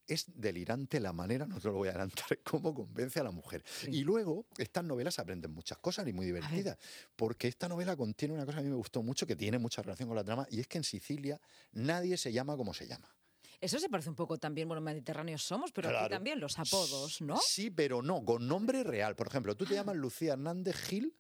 Es 0.07 0.25
delirante 0.35 1.00
la 1.00 1.12
manera, 1.12 1.47
no 1.47 1.61
te 1.61 1.68
lo 1.68 1.75
voy 1.75 1.88
a 1.88 1.90
adelantar, 1.90 2.38
cómo 2.45 2.75
convence 2.75 3.21
a 3.21 3.25
la 3.25 3.30
mujer. 3.30 3.62
Sí. 3.66 3.90
Y 3.90 4.04
luego, 4.04 4.47
estas 4.57 4.85
novelas 4.85 5.18
aprenden 5.18 5.52
muchas 5.52 5.76
cosas 5.78 6.09
y 6.09 6.14
muy 6.14 6.25
divertidas, 6.25 6.78
porque 7.14 7.47
esta 7.49 7.68
novela 7.68 7.95
contiene 7.95 8.33
una 8.33 8.47
cosa 8.47 8.57
que 8.57 8.61
a 8.61 8.64
mí 8.64 8.71
me 8.71 8.76
gustó 8.76 9.02
mucho, 9.02 9.26
que 9.26 9.37
tiene 9.37 9.59
mucha 9.59 9.83
relación 9.83 10.09
con 10.09 10.16
la 10.16 10.25
trama, 10.25 10.47
y 10.50 10.61
es 10.61 10.66
que 10.66 10.78
en 10.78 10.85
Sicilia 10.85 11.38
nadie 11.73 12.16
se 12.16 12.33
llama 12.33 12.57
como 12.57 12.73
se 12.73 12.87
llama. 12.87 13.14
Eso 13.61 13.78
se 13.80 13.88
parece 13.88 14.09
un 14.09 14.14
poco 14.14 14.38
también, 14.38 14.68
bueno, 14.68 14.80
mediterráneos 14.80 15.42
somos, 15.42 15.73
pero 15.73 15.88
aquí 15.88 16.09
también 16.09 16.38
los 16.38 16.59
apodos, 16.59 17.21
¿no? 17.21 17.38
Sí, 17.45 17.71
pero 17.71 18.02
no, 18.02 18.25
con 18.25 18.47
nombre 18.47 18.85
real. 18.85 19.16
Por 19.16 19.26
ejemplo, 19.26 19.57
tú 19.57 19.66
te 19.66 19.75
llamas 19.75 19.97
Lucía 19.97 20.35
Hernández 20.35 20.76
Gil 20.76 21.12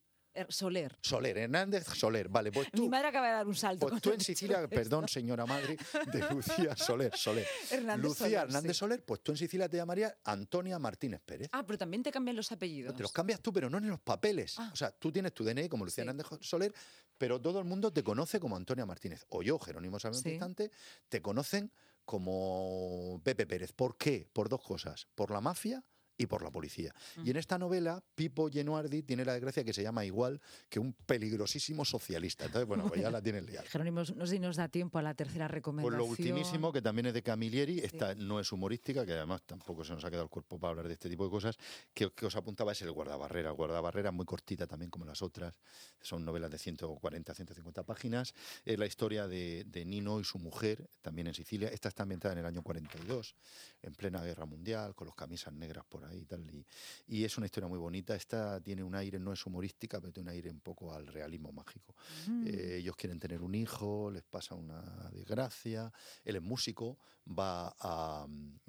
Soler. 0.48 0.96
Soler, 1.02 1.38
Hernández 1.38 1.86
Soler. 1.94 2.28
Vale, 2.28 2.52
pues 2.52 2.68
Mi 2.72 2.80
tú, 2.80 2.88
madre 2.88 3.08
acaba 3.08 3.26
de 3.28 3.32
dar 3.34 3.46
un 3.46 3.54
salto. 3.54 3.86
pues 3.88 4.00
tú 4.02 4.12
en 4.12 4.20
Sicilia, 4.20 4.56
esto. 4.58 4.68
perdón, 4.70 5.08
señora 5.08 5.46
madre, 5.46 5.76
de 6.12 6.18
Lucía 6.34 6.76
Soler, 6.76 7.16
Soler. 7.16 7.46
Hernández 7.70 8.04
Lucía 8.04 8.26
Soler, 8.26 8.38
Hernández 8.44 8.72
sí. 8.72 8.78
Soler, 8.78 9.04
pues 9.04 9.20
tú 9.22 9.32
en 9.32 9.38
Sicilia 9.38 9.68
te 9.68 9.76
llamarías 9.76 10.14
Antonia 10.24 10.78
Martínez 10.78 11.20
Pérez. 11.24 11.48
Ah, 11.52 11.64
pero 11.66 11.78
también 11.78 12.02
te 12.02 12.10
cambian 12.12 12.36
los 12.36 12.50
apellidos. 12.52 12.94
Te 12.94 13.02
los 13.02 13.12
cambias 13.12 13.40
tú, 13.40 13.52
pero 13.52 13.68
no 13.68 13.78
en 13.78 13.88
los 13.88 14.00
papeles. 14.00 14.54
Ah. 14.58 14.70
O 14.72 14.76
sea, 14.76 14.90
tú 14.92 15.10
tienes 15.12 15.32
tu 15.34 15.44
DNI 15.44 15.68
como 15.68 15.84
Lucía 15.84 16.04
Sí. 16.04 16.08
Hernández 16.08 16.26
Soler, 16.40 16.72
pero 17.16 17.40
todo 17.40 17.58
el 17.58 17.64
mundo 17.64 17.92
te 17.92 18.04
conoce 18.04 18.38
como 18.38 18.54
Antonia 18.56 18.86
Martínez. 18.86 19.24
O 19.30 19.42
yo, 19.42 19.58
Jerónimo. 19.58 19.98
Instante, 20.04 20.70
te 21.08 21.20
conocen 21.20 21.72
como 22.04 23.20
Pepe 23.24 23.46
Pérez. 23.46 23.72
¿Por 23.72 23.96
qué? 23.96 24.28
Por 24.32 24.48
dos 24.48 24.62
cosas. 24.62 25.06
Por 25.14 25.30
la 25.30 25.40
mafia 25.40 25.84
y 26.18 26.26
por 26.26 26.42
la 26.42 26.50
policía. 26.50 26.92
Y 27.24 27.30
en 27.30 27.36
esta 27.36 27.58
novela, 27.58 28.02
Pipo 28.16 28.50
Genuardi 28.50 29.04
tiene 29.04 29.24
la 29.24 29.32
desgracia 29.32 29.62
que 29.62 29.72
se 29.72 29.84
llama 29.84 30.04
igual 30.04 30.40
que 30.68 30.80
un 30.80 30.92
peligrosísimo 30.92 31.84
socialista. 31.84 32.44
Entonces, 32.46 32.66
bueno, 32.66 32.86
pues 32.88 33.00
ya 33.00 33.10
la 33.10 33.22
tienes 33.22 33.44
liada. 33.46 33.66
Jerónimo, 33.70 34.00
no 34.00 34.26
sé 34.26 34.34
si 34.34 34.38
nos 34.40 34.56
da 34.56 34.68
tiempo 34.68 34.98
a 34.98 35.02
la 35.02 35.14
tercera 35.14 35.46
Pues 35.46 35.54
recomendación. 35.54 35.96
lo 35.98 36.04
ultimísimo, 36.06 36.72
que 36.72 36.82
también 36.82 37.06
es 37.06 37.14
de 37.14 37.22
Camilleri, 37.22 37.78
esta 37.78 38.16
no 38.16 38.40
es 38.40 38.50
humorística, 38.50 39.06
que 39.06 39.12
además 39.12 39.42
tampoco 39.46 39.84
se 39.84 39.92
nos 39.92 40.04
ha 40.04 40.10
quedado 40.10 40.24
el 40.24 40.30
cuerpo 40.30 40.58
para 40.58 40.70
hablar 40.70 40.88
de 40.88 40.94
este 40.94 41.08
tipo 41.08 41.24
de 41.24 41.30
cosas, 41.30 41.56
que, 41.94 42.10
que 42.10 42.26
os 42.26 42.34
apuntaba 42.34 42.72
es 42.72 42.82
el 42.82 42.90
guardabarrera. 42.90 43.50
El 43.50 43.56
guardabarrera 43.56 44.10
muy 44.10 44.26
cortita 44.26 44.66
también 44.66 44.90
como 44.90 45.04
las 45.04 45.22
otras, 45.22 45.54
son 46.00 46.24
novelas 46.24 46.50
de 46.50 46.58
140, 46.58 47.32
150 47.32 47.84
páginas. 47.84 48.34
Es 48.64 48.76
la 48.76 48.86
historia 48.86 49.28
de, 49.28 49.64
de 49.64 49.84
Nino 49.84 50.18
y 50.18 50.24
su 50.24 50.40
mujer, 50.40 50.88
también 51.00 51.28
en 51.28 51.34
Sicilia. 51.34 51.68
Esta 51.68 51.88
está 51.88 52.02
ambientada 52.02 52.32
en 52.32 52.40
el 52.40 52.46
año 52.46 52.62
42, 52.62 53.36
en 53.82 53.94
plena 53.94 54.20
guerra 54.22 54.46
mundial, 54.46 54.96
con 54.96 55.06
los 55.06 55.14
camisas 55.14 55.52
negras 55.52 55.84
por 55.88 56.04
ahí 56.04 56.07
y 56.14 56.24
tal. 56.24 56.40
Y, 56.54 56.64
y 57.08 57.24
es 57.24 57.36
una 57.38 57.46
historia 57.46 57.68
muy 57.68 57.78
bonita. 57.78 58.14
Esta 58.14 58.60
tiene 58.60 58.82
un 58.84 58.94
aire, 58.94 59.18
no 59.18 59.32
es 59.32 59.44
humorística, 59.46 60.00
pero 60.00 60.12
tiene 60.12 60.30
un 60.30 60.34
aire 60.36 60.50
un 60.50 60.60
poco 60.60 60.92
al 60.92 61.06
realismo 61.06 61.50
mágico. 61.52 61.94
Mm. 62.26 62.46
Eh, 62.46 62.76
ellos 62.78 62.94
quieren 62.96 63.18
tener 63.18 63.42
un 63.42 63.54
hijo, 63.54 64.10
les 64.10 64.22
pasa 64.22 64.54
una 64.54 65.08
desgracia. 65.10 65.92
Él 66.24 66.36
es 66.36 66.42
músico, 66.42 66.98
va, 67.26 67.74
a, 67.80 68.26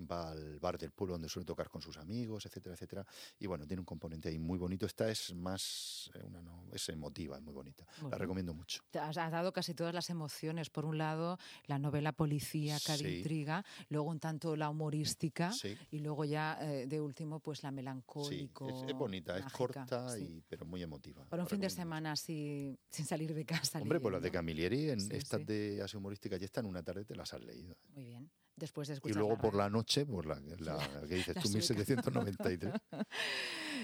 va 0.09 0.31
al 0.31 0.59
bar 0.59 0.77
del 0.77 0.91
pueblo 0.91 1.13
donde 1.15 1.29
suele 1.29 1.45
tocar 1.45 1.69
con 1.69 1.81
sus 1.81 1.97
amigos, 1.97 2.45
etcétera, 2.45 2.75
etcétera. 2.75 3.05
Y 3.39 3.47
bueno, 3.47 3.67
tiene 3.67 3.81
un 3.81 3.85
componente 3.85 4.29
ahí 4.29 4.39
muy 4.39 4.57
bonito. 4.57 4.85
Esta 4.85 5.09
es 5.09 5.33
más 5.35 6.09
eh, 6.15 6.21
una, 6.23 6.41
no- 6.41 6.67
es 6.73 6.87
emotiva, 6.89 7.37
es 7.37 7.43
muy 7.43 7.53
bonita. 7.53 7.85
Muy 8.01 8.11
la 8.11 8.17
recomiendo 8.17 8.53
mucho. 8.53 8.81
Has, 8.93 9.17
has 9.17 9.31
dado 9.31 9.51
casi 9.53 9.73
todas 9.73 9.93
las 9.93 10.09
emociones. 10.09 10.69
Por 10.69 10.85
un 10.85 10.97
lado, 10.97 11.37
la 11.67 11.77
novela 11.79 12.11
policíaca 12.13 12.93
de 12.93 12.99
Sí. 13.03 13.17
intriga, 13.17 13.65
luego 13.89 14.09
un 14.09 14.19
tanto 14.19 14.55
la 14.55 14.69
humorística 14.69 15.51
Sí. 15.51 15.75
y 15.91 15.99
luego 15.99 16.25
ya 16.25 16.57
eh, 16.61 16.85
de 16.87 17.01
último, 17.01 17.39
pues 17.39 17.63
la 17.63 17.71
Sí, 18.29 18.49
es, 18.67 18.83
es 18.89 18.93
bonita, 18.93 19.37
es 19.37 19.51
corta, 19.51 20.09
sí. 20.15 20.21
y, 20.37 20.41
pero 20.47 20.65
muy 20.65 20.81
emotiva. 20.83 21.25
Para 21.25 21.43
un 21.43 21.49
fin 21.49 21.59
de 21.59 21.69
semana 21.69 22.13
así, 22.13 22.77
sin 22.89 23.05
salir 23.05 23.33
de 23.33 23.45
casa. 23.45 23.79
Hombre, 23.81 23.99
pues 23.99 24.13
las 24.13 24.21
de. 24.21 24.31
Camilleri, 24.31 24.89
en 24.91 25.01
Sí, 25.01 25.09
estas 25.15 25.45
de 25.45 25.81
así 25.83 25.97
humorísticas, 25.97 26.39
ya 26.39 26.45
están 26.45 26.65
una 26.65 26.83
tarde, 26.83 27.03
te 27.05 27.15
las 27.15 27.33
has 27.33 27.41
leído. 27.43 27.75
Muy 27.95 28.05
bien. 28.05 28.29
Después 28.55 28.89
de 28.89 28.93
Y 28.93 28.95
escuchar 28.95 29.17
luego 29.17 29.37
por 29.37 29.53
radio. 29.53 29.57
la 29.59 29.69
noche, 29.69 30.05
por 30.05 30.25
la, 30.25 30.37
la 30.59 31.01
que 31.07 31.15
dices 31.15 31.33
tú, 31.35 31.47
sueca. 31.47 31.79
1793. 31.79 32.73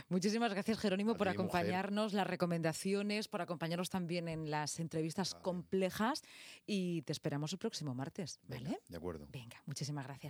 Muchísimas 0.09 0.51
gracias, 0.51 0.77
Jerónimo, 0.79 1.11
A 1.11 1.15
por 1.17 1.27
mujer. 1.27 1.39
acompañarnos, 1.39 2.11
las 2.11 2.27
recomendaciones, 2.27 3.29
por 3.29 3.41
acompañarnos 3.41 3.89
también 3.89 4.27
en 4.27 4.49
las 4.51 4.79
entrevistas 4.81 5.31
Vale. 5.31 5.43
complejas 5.43 6.23
y 6.65 7.03
te 7.03 7.13
esperamos 7.13 7.53
el 7.53 7.59
próximo 7.59 7.95
martes, 7.95 8.39
¿vale? 8.49 8.79
De 8.89 8.97
acuerdo. 8.97 9.27
Venga, 9.31 9.61
muchísimas 9.65 10.03
gracias. 10.05 10.23